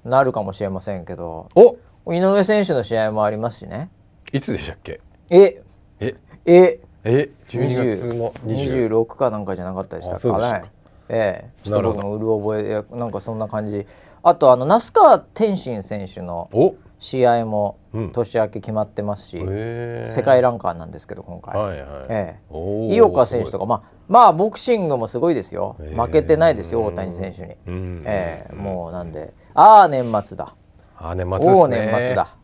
[0.06, 2.14] なるかもしれませんけどお！
[2.14, 3.90] 井上選手の試合もありますしね。
[4.32, 5.02] いつでしたっけ？
[5.32, 5.64] え！
[6.00, 6.16] え？
[6.46, 6.80] え！
[7.04, 10.60] え？12月の20 26かなんかじゃなかったでしたか。
[10.62, 10.72] ね
[11.10, 11.64] ええ。
[11.64, 13.86] ちょっとのうる覚えなんかそんな感じ。
[14.24, 16.76] あとあの那須川天心選手のお。
[17.02, 18.12] 試合もうん。
[18.12, 20.06] 年明け決まってますし、へえ。
[20.06, 22.96] 世界ランカーなんですけど今回、はいはい、ええ。
[22.96, 25.78] 井岡選手とかまあまあボクシングもすごいですよ。
[25.96, 28.02] 負けてないですよ大谷選手に、うん。
[28.04, 29.34] ええもうなんで。
[29.54, 30.54] ああ年末だ。
[30.98, 31.92] あ年末ですね。
[31.94, 32.36] 年末だ。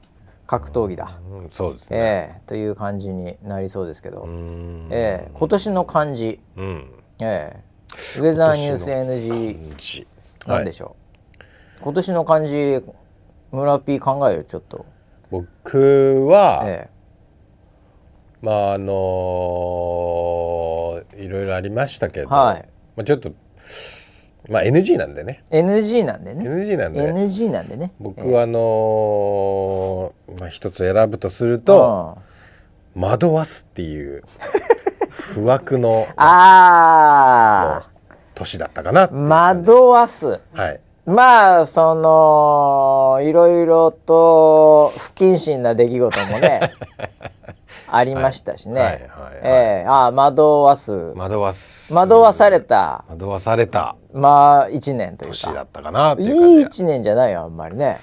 [0.48, 4.88] 格闘技だ、うんそうですね、ええという感じになりそうですけど、うん。
[4.92, 6.92] ええ今年の漢字、うん。
[7.20, 7.60] ええ
[8.18, 10.08] ウェザーニュース NG 日
[10.48, 10.96] なんでしょ
[11.40, 11.44] う、
[11.82, 12.82] 今年の漢字
[13.52, 14.86] 村 P 考えるちょっと、
[15.32, 16.90] 僕は、え
[18.42, 18.94] まああの
[21.18, 22.68] いろいろありましたけど、はい。
[22.96, 23.34] まあ、ちょっと
[24.50, 25.44] まあ NG なんでね。
[25.50, 26.48] え NG なんでね。
[26.48, 27.92] NG なんで、NG なんでね。
[28.00, 32.18] 僕はあのーまあ、一つ選ぶとするとと
[33.00, 34.24] 「惑わす」っていう
[35.34, 37.88] 不惑のあ
[38.36, 39.04] 年だったかな。
[39.04, 40.40] あ惑わす。
[40.54, 40.80] はい。
[41.06, 46.74] まあそのいろいろと不謹慎な出来事もね
[47.88, 48.92] ありましたしね、はい。
[48.92, 49.02] はい。
[49.02, 49.10] はい。
[49.44, 49.88] ええ。
[49.88, 50.92] ああ惑わす。
[50.92, 51.94] 惑わす。
[51.94, 53.06] 惑わされた。
[53.10, 53.96] 惑わされた。
[54.14, 55.38] まあ一年というか。
[55.38, 58.00] 年だったかないいう感じい一年じゃないよあんまりね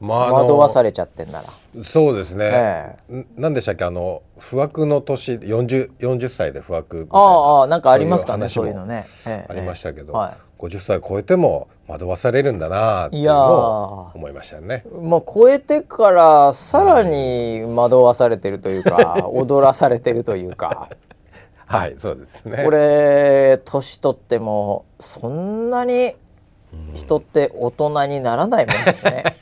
[0.00, 1.42] まああの惑わされちゃってんな。
[1.42, 3.84] らそうですね、えんなんでしたっけ？
[3.84, 14.84] あの不惑の年 40, 40歳で不惑みたいなああああなんかありますかねそういうのね、ええありましたけど、は50歳超えても惑わされるんだなっていうのを思いましたよね。
[14.86, 20.88] い、まあ超えてからさらに惑わされてるというか踊らされてるというか。
[21.66, 22.62] はいそうですね。
[22.62, 26.14] これ年取ってもそんなに
[26.94, 29.36] 人って大人にならないもんですね。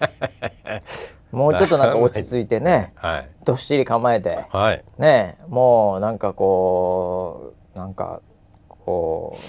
[1.33, 3.28] もうちょっとなんか落ち着いてねはい。
[3.45, 4.85] どっしり構えてはい。
[4.99, 8.20] ねもうなんかこうなんか
[8.68, 9.41] こう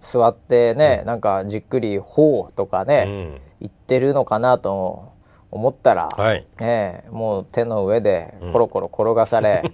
[0.00, 3.40] 座ってね、なんかじっくり「ほう」とかね、うん。
[3.60, 5.12] 言ってるのかなと
[5.50, 6.46] 思ったら、はい。
[6.60, 9.64] ええもう手の上でコロコロ転がされ、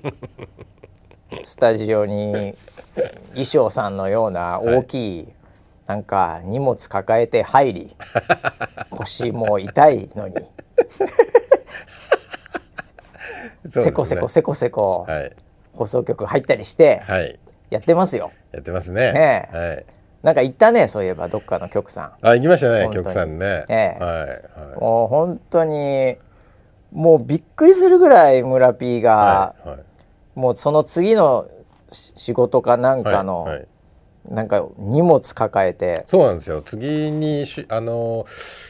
[1.45, 2.55] スタジオに
[3.31, 5.29] 衣装さんのような大きい、
[5.87, 7.97] なんか荷物抱えて入り
[8.91, 10.35] 腰も痛いのに、
[13.67, 15.33] せこせこせこせこ、はい
[15.75, 17.39] 放送局入ったりしてはい
[17.71, 18.31] やってますよ。
[18.53, 19.13] やってますね。
[19.13, 19.87] ねはい。
[20.23, 22.27] なんか言ったねそういえばどっかの局さん。
[22.27, 23.65] あ行きましたね局さんね。
[23.69, 26.19] ええはいはいもう本当に
[26.93, 29.79] もうびっくりするぐらい村 P が、はいはい
[30.35, 31.47] もうその次の
[31.91, 33.67] し仕事かなんかの、はいはい
[34.29, 36.05] なんか荷物抱えて。
[36.07, 36.63] そうなんですよ。
[36.63, 38.27] 次にしあの、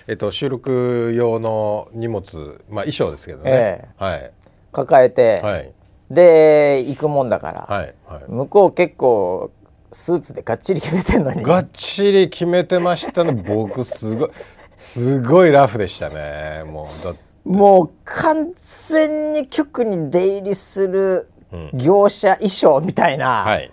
[0.06, 4.30] えっと、収録用の荷物、まあ、衣装ですけどね、えはい。
[4.72, 5.72] 抱えて、はい。
[6.10, 8.24] で行くもんだから、はいはい。
[8.28, 9.50] 向こう結構
[9.92, 11.42] スーツでがっちり決めてんのに。
[11.42, 14.30] がっちり決めてましたね 僕すごい
[14.78, 16.64] すごいラフでしたね。
[16.66, 21.70] もうだもう完全に局に出入りするうん。
[21.74, 23.70] 業者衣装みたいな、はいはい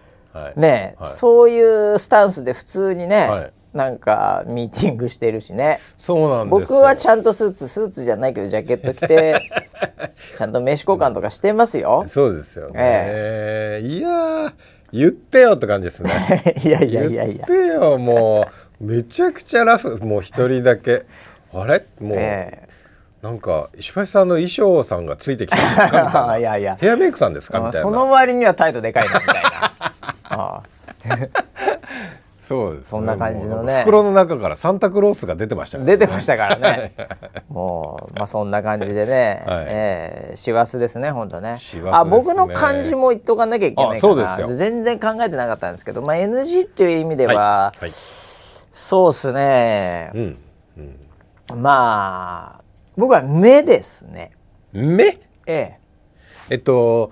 [0.56, 1.08] ね、はい。
[1.08, 3.52] そういうスタンスで普通にね、はい。
[3.72, 5.80] なんかミーティングしてるしね。
[5.98, 9.40] そうなんです僕はちゃんとスーツスーツじゃないけどジャケット着て
[10.36, 12.04] ちゃんと名刺交換とかしてますよ。
[12.08, 14.54] そうですよね、いやー
[14.92, 16.12] 言ってよって感じですね。
[16.66, 17.46] いやいやいやいや。
[17.46, 18.48] 言ってよも
[18.82, 19.98] うめちゃくちゃラフ。
[19.98, 21.06] もう一人だけ。
[21.54, 21.86] あれ？
[22.00, 22.68] もう、え
[23.22, 25.86] なんか石橋さんの衣装さんがついてきたんですか？
[25.86, 26.38] みたいな。
[26.40, 26.78] いやいや。
[26.82, 27.60] ヘアメイクさんですか？
[27.60, 27.82] みたいな。
[27.82, 29.72] その割には態度でかいなみたいな
[30.30, 30.64] あ
[32.40, 33.84] そうです、ね、そんな感じのね。
[33.84, 36.94] 袋の中からサンタクロースが出てましたから出てましたからね。
[37.48, 39.66] もうまあそんな感じでね、はい。
[39.70, 41.54] えー師走ですね本当ね。
[41.54, 41.60] ね。
[41.92, 44.58] あ僕の漢字も言っとかなきゃいけないかあそうなですよ。
[44.58, 47.92] 全然考えてなかったんですけど、まあ、NG っていう意味では、はい、はい。
[48.74, 50.12] そうですね。
[50.16, 50.38] う、ん
[51.56, 52.62] まあ
[52.98, 54.32] 僕は目ですね。
[54.74, 55.78] うん、目え。
[56.50, 57.12] えっと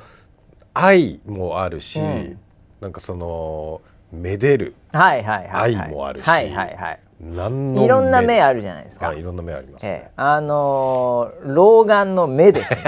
[0.73, 2.39] 愛もあるし、うん
[2.81, 6.99] なんかそのめでるえはいはいはい、はい、愛もあるしはいはいはい。
[7.19, 10.01] いろんな目あるるじゃないですか、いろんな目あります、えね。
[10.05, 12.81] えあのー老眼の目ですね。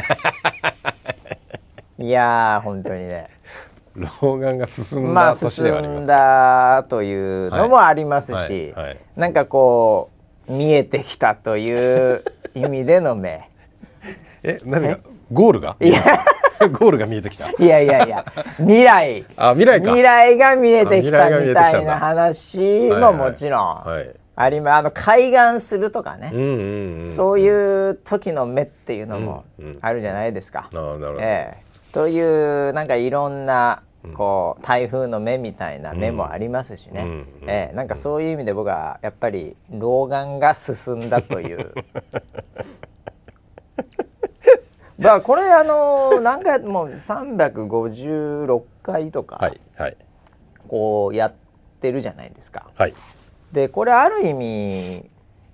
[1.98, 3.28] いやー本当にね。
[3.96, 10.12] 老眼が進んだまあ進年ではあります、んだというのもありますし、はいはいなんかこ
[10.48, 12.24] う見えてきたという
[12.54, 13.50] 意味での目。
[14.44, 15.00] え何が？
[15.32, 15.76] ゴールが？
[15.80, 16.02] いや
[16.72, 17.50] ゴールが見えてきた。
[17.50, 18.26] いやいやいや。
[18.58, 19.26] 未来。
[19.38, 19.90] あ未来か。
[19.92, 24.76] 未来が見えてきたみたいな話ももちろんはいあります。
[24.78, 29.44] あの開眼するとかね、そういう時の目っていうのも
[29.82, 30.70] あるじゃないですか。
[31.20, 31.70] ええ。
[31.92, 33.84] というなんかいろんな
[34.14, 37.50] こう台風の目みたいな目もありますしね、うんうん。
[37.50, 37.76] ええ。
[37.76, 41.74] なんかそういう意味で僕はやっぱり老眼が進んだという。
[45.00, 49.98] だからこれあの何回もう356回とかはいはい。
[50.68, 51.34] こうやっ
[51.82, 52.70] てるじゃないですか。
[52.76, 52.94] はい。
[53.52, 55.10] でこれある意味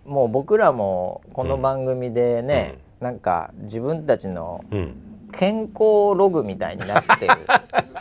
[0.05, 5.01] もう僕らもこの番組でね、なんか自分たちのうん。
[5.31, 7.33] 健康ログみたいになってる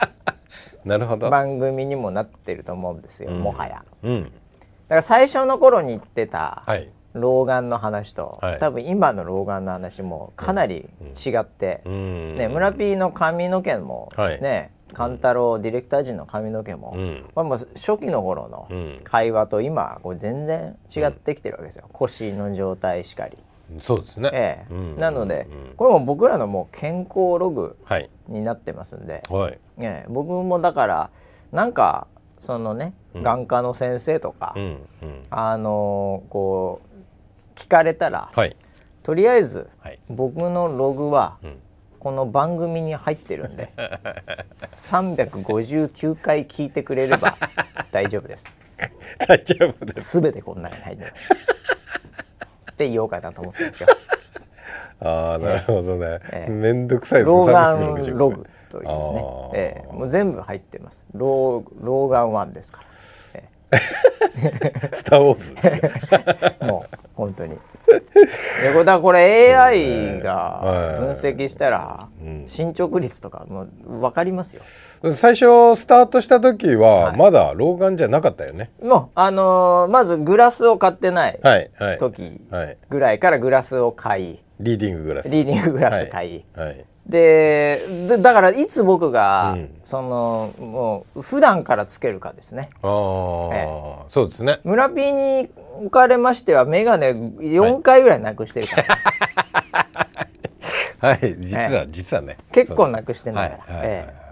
[0.84, 3.40] なるほど、番組にもなってると思うんですよ、うん。
[3.40, 3.84] もはや。
[4.04, 4.22] うん。
[4.22, 4.34] だか
[4.96, 8.58] ら最初の頃に言ってたはい老眼の話と、はい。
[8.58, 10.88] 多分今の老眼の話もかなり
[11.24, 12.36] 違って、うん。
[12.36, 14.42] ね、村 P の髪の毛も、はい。
[14.42, 17.24] ね勘太郎ディレクター陣の髪の毛も、うん。
[17.34, 18.96] まあ、もう初期の頃のうん。
[19.02, 23.36] 会話と今はこう全然違ってきてるわけですよ、腰の状態しかり。
[23.78, 24.74] そうですね、ええ。
[24.74, 24.98] うん。
[24.98, 25.74] なので、うん。
[25.76, 28.10] これも僕らのもう健康ログはい。
[28.28, 29.58] になってますんで、はい。
[29.78, 31.10] ええ僕もだから
[31.50, 32.06] なんか
[32.38, 33.22] そのね、うん。
[33.22, 34.62] 眼科の先生とか、うん。
[35.02, 35.22] うん。
[35.30, 36.83] あのーこう聞
[37.74, 38.56] かれたら、はい。
[39.02, 39.98] とりあえずはい。
[40.08, 41.58] 僕のログはうん。
[41.98, 43.72] この番組に入ってるんで
[44.60, 47.34] 359回聞いてくれれば
[47.90, 48.46] 大丈夫です。
[49.26, 50.20] 大丈夫です。
[50.20, 51.32] 全てこん中に入ってます
[52.72, 53.88] って言おうかなと思ってるんですよ。
[55.00, 56.50] ああなるほどね、ええ。
[56.50, 58.90] めんどくさいです老眼360ログというね。
[59.54, 59.92] ええ。
[59.92, 61.06] もう全部入ってます。
[61.14, 62.93] 老老眼ワンですから、え
[64.92, 65.54] スター・ウォーズ。
[65.54, 65.60] で
[66.60, 67.54] すもう本当に。
[67.54, 70.98] でこれだからこれ AI がはい。
[71.00, 72.44] 分析したらうん。
[72.48, 74.62] 進捗率とかもう分かりますよ。
[75.14, 77.16] 最初スタートした時ははい。
[77.16, 78.70] まだ老眼じゃなかったよね。
[78.82, 81.98] もうあのーまずグラスを買ってないはいはい。
[81.98, 82.78] 時はい。
[82.88, 84.40] ぐらいからグラスを買い。
[84.60, 85.28] リーディンググラス。
[85.28, 86.74] リーディンググラス買い、はい。
[86.74, 89.80] ででだからいつ僕が、うん。
[89.84, 92.70] そのもう普段からつけるかですね。
[92.82, 93.68] ああ、え
[94.08, 94.60] そうですね。
[94.64, 95.50] 村 P に
[95.84, 97.06] おかれましては眼鏡
[97.40, 98.84] 4回ぐらいなくしてるから、
[101.10, 102.38] はい実は、実はね。
[102.52, 104.06] 結構なくしてんだから、はいはいはいはい。
[104.08, 104.24] ええ。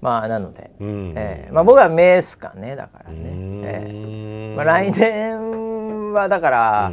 [0.00, 1.14] まあなので、うん。
[1.16, 1.50] ええ。
[1.50, 3.62] まあ、僕は目ですかねだからね、うーん。
[3.64, 4.54] ええ。
[4.54, 6.92] まあ、来年はだから、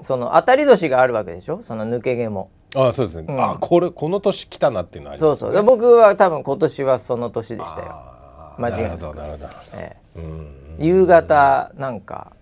[0.00, 1.62] その当たり年があるわけでしょ？
[1.62, 3.40] その抜け毛もあそうですね、うん。
[3.40, 5.52] あこれこの年来たなっていうのはありますそうそう。
[5.52, 8.02] で僕は多分今年はその年でしたよ、
[8.58, 9.00] 間違いなく。
[9.00, 9.46] なるほどなるほど。
[9.76, 10.18] ええ。
[10.18, 10.76] うん。
[10.78, 12.32] 夕方なんか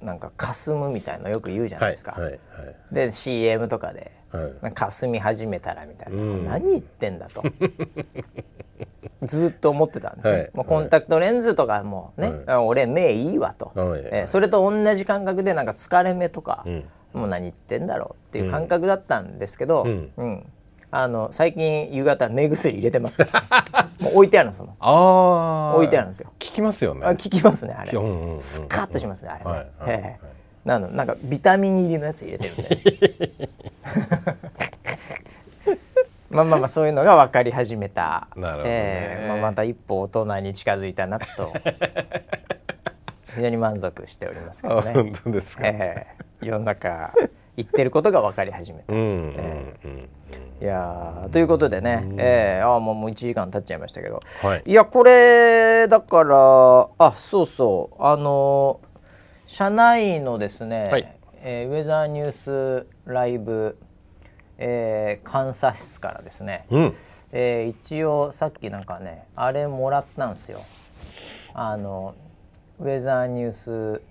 [0.00, 2.40] なんか霞むみたいのよく言うじゃないですか、はいはい
[2.92, 4.72] で CM とかではい。
[4.72, 6.44] か霞み始めたらみたいな、うん。
[6.44, 7.42] 何言ってんだと。
[9.22, 16.84] ずっと思ってたんですね、はいもうコンタクトレンズとかもね、はあ俺目いいわと、はいえーそれと同じ感覚でなんか疲れ目とか、うん
[17.14, 20.10] もう何言ってんだろうっていう感覚だったんですけど、うん。
[20.16, 20.46] うん。
[20.90, 23.88] あの最近夕方目薬入れてますから。
[23.98, 26.30] もう置いてあるんですよああ置いてあるんですよ。
[26.38, 27.06] 聞きますよね。
[27.06, 30.26] あ効きますねあれ、うんうんうんスカッとしますねあれね、はいはいええ。
[30.64, 32.78] なのなんかビタミン入りのやつ入れてるんで。
[36.30, 38.26] まあまあまあそういうのが分かり始めた。
[38.36, 39.28] なええ。
[39.28, 41.52] まあ、また一歩大人に近づいたなと。
[43.34, 47.12] 非常に満足しておりますけあどね、本当ですか、ええ世の中
[47.56, 48.94] 言ってることが分かり始めた。
[48.94, 52.62] いやーということでね、ええ。
[52.62, 54.22] あーもうもう1時間経っちゃいましたけど。
[54.42, 54.62] はい。
[54.64, 58.02] いやこれだからあそうそう。
[58.02, 58.80] あの
[59.46, 61.16] 社内のですね、はい。
[61.42, 63.76] えーウェザーニュースライブ、
[64.58, 66.92] えー監査室からですね、うん。
[67.32, 70.60] えー一応さっきなんかねあれもらったんですよ。
[71.52, 72.14] あの
[72.80, 74.02] ウェザーニュース、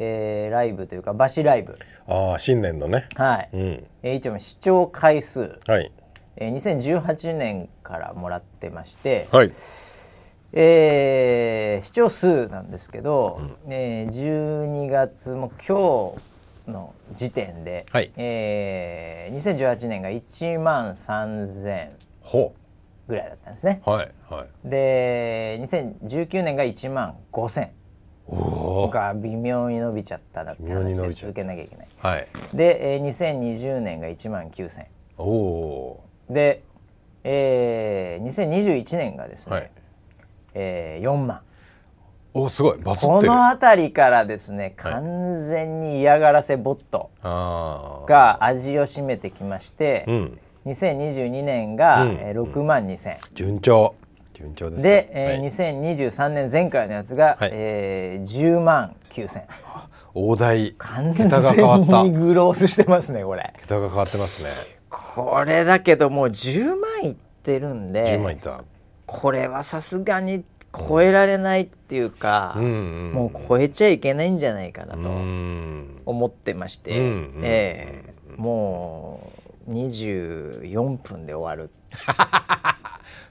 [0.00, 1.76] えーライブというかバシライブ。
[2.06, 3.08] ああ新年のね。
[3.16, 3.60] はい、うん。
[4.02, 5.90] えー一応視聴回数、はい。
[6.36, 9.50] えー2018年からもらってまして、はい。
[10.52, 16.14] えー視聴数なんですけど、えー12月も今
[16.66, 18.12] 日の時点で、はい。
[18.16, 21.90] えー2018年が1万3000
[22.22, 22.54] ほ
[23.08, 23.82] ぐらいだったんですね。
[23.84, 24.48] うはいはい。
[24.68, 27.68] で2019年が1万5000
[28.30, 31.88] おおが微妙に伸びちゃったなって話で続けなきゃいけない。
[31.98, 32.26] はい。
[32.54, 34.84] で、えー2020年が1万9000
[35.16, 36.62] おおで、
[37.24, 39.70] えー2021年がですね、はい。
[40.54, 41.40] えー4万。
[42.34, 42.82] おすごい。
[42.82, 47.10] この辺りからですね完全に嫌がらせボット
[48.06, 50.38] が味を占めてきまして、うん。
[50.66, 52.10] 2022年が、うん。
[52.20, 53.94] えー6万2000、順調
[54.38, 55.48] 順調ですで、えーはい。
[55.48, 57.50] 2023年前回のやつが、はい。
[57.52, 59.42] えー10万9000
[60.14, 60.74] 大台。
[60.78, 61.26] 完全
[62.04, 63.52] にグロースしてますねこれ。
[63.60, 64.78] 桁が変わってますね。
[64.88, 68.62] これだけどもう10万いってるんで10万いった。
[69.06, 72.66] これはさすがに超えられないっていうか、うんう
[73.10, 75.10] んもう超えちゃいけないんじゃないかなと。
[75.10, 76.00] うん。
[76.06, 79.32] 思ってまして、うんうんええも
[79.66, 81.70] う24分で終わる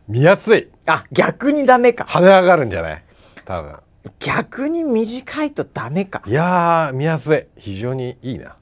[0.08, 0.70] 見やすい。
[0.86, 2.06] あ逆にダメか。
[2.06, 3.04] 跳ね上がるんじゃない？
[3.46, 3.76] 多分。
[4.20, 6.22] 逆に短いとダメか。
[6.26, 7.46] いやー見やすい。
[7.58, 8.56] 非常にいいな。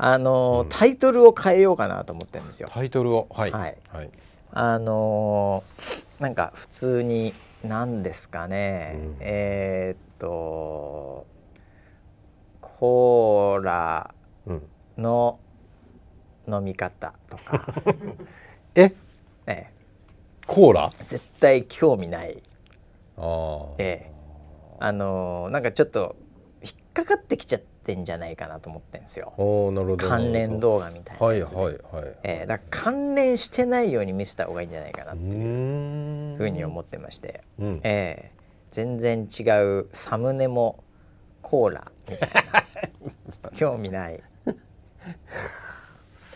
[0.00, 2.68] あのータイトルを変えようかなと思ってるんですよ。
[2.72, 3.28] タイトルを？
[3.30, 3.50] はい。
[3.50, 3.76] はい。
[3.92, 4.10] はい。
[4.52, 7.34] あのーなんか普通に
[7.64, 9.16] 何ですかね、うん。
[9.20, 11.26] えーっと
[12.60, 14.14] コーラ
[14.46, 14.62] うん。
[14.96, 15.38] の
[16.48, 17.72] 飲み方とか、
[18.74, 18.92] え
[19.46, 19.70] え
[20.48, 20.90] コーラ？
[20.98, 22.42] え絶対興味ない。
[23.18, 23.66] あー。
[23.78, 24.12] ええ。
[24.80, 26.16] あのーなんかちょっと
[26.62, 29.34] 引っかかってきちゃってんじゃないかなと思ってるんですよ。
[29.98, 31.76] 関連動画みたいなはいはいはい。
[32.22, 36.36] ええだ関連してないように見せた方がいいんじゃないかなってうーん。
[36.38, 37.80] ふうに思ってまして、うん。
[37.84, 38.38] ええ。
[38.70, 39.42] 全然違
[39.80, 40.82] うサムネも
[41.42, 42.30] コーラみたい
[43.42, 43.50] な。
[43.56, 44.22] 興味ない。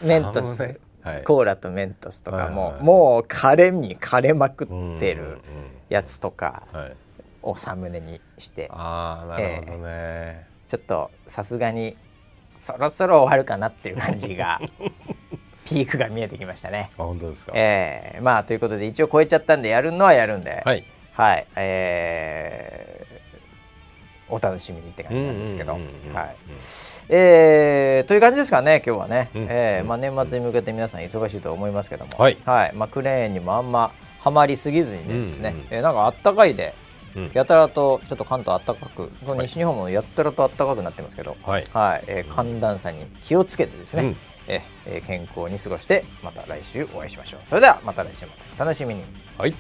[0.02, 0.80] メントス、
[1.24, 5.38] コーラとメントスとかも、もう枯れに枯れまくってる
[5.88, 6.64] やつとか
[7.42, 8.68] をサムネにして。
[8.70, 10.46] ああなるほどね。
[10.68, 11.96] ちょっとさすがに
[12.56, 14.60] そろそろ終わるかなっていう感じが
[15.66, 16.90] ピークが見えてきましたね。
[16.98, 17.52] あ本当ですか。
[17.54, 20.84] えーまあということで一応超えちゃったんでやるのはやるんで、はい。
[21.14, 23.12] はい、えー
[24.32, 25.82] お楽しみにって感じなんですけど、はい。
[27.08, 29.46] えーという感じですかね今日はね、うん。
[29.48, 32.36] えーまあ、年末に向けて皆さん忙しいと思いますけども、はい。
[32.74, 36.74] まあ、クレーンにもあんまはまりすぎずにねですね、うんうんえーなんかあったかいで
[37.14, 37.30] うん。
[37.34, 41.64] やたらとちょっと関東あったかく、この西日本もやったらとあったかくなってますけど、はい。
[41.72, 42.04] はい。
[42.06, 44.16] えー寒暖差に気をつけてですね、うん。
[44.48, 47.40] えーえー健康に過ごしてまた来週お会いしましょう。
[47.44, 48.32] それではまた来週も。
[48.56, 49.02] お楽しみに。
[49.36, 49.54] はい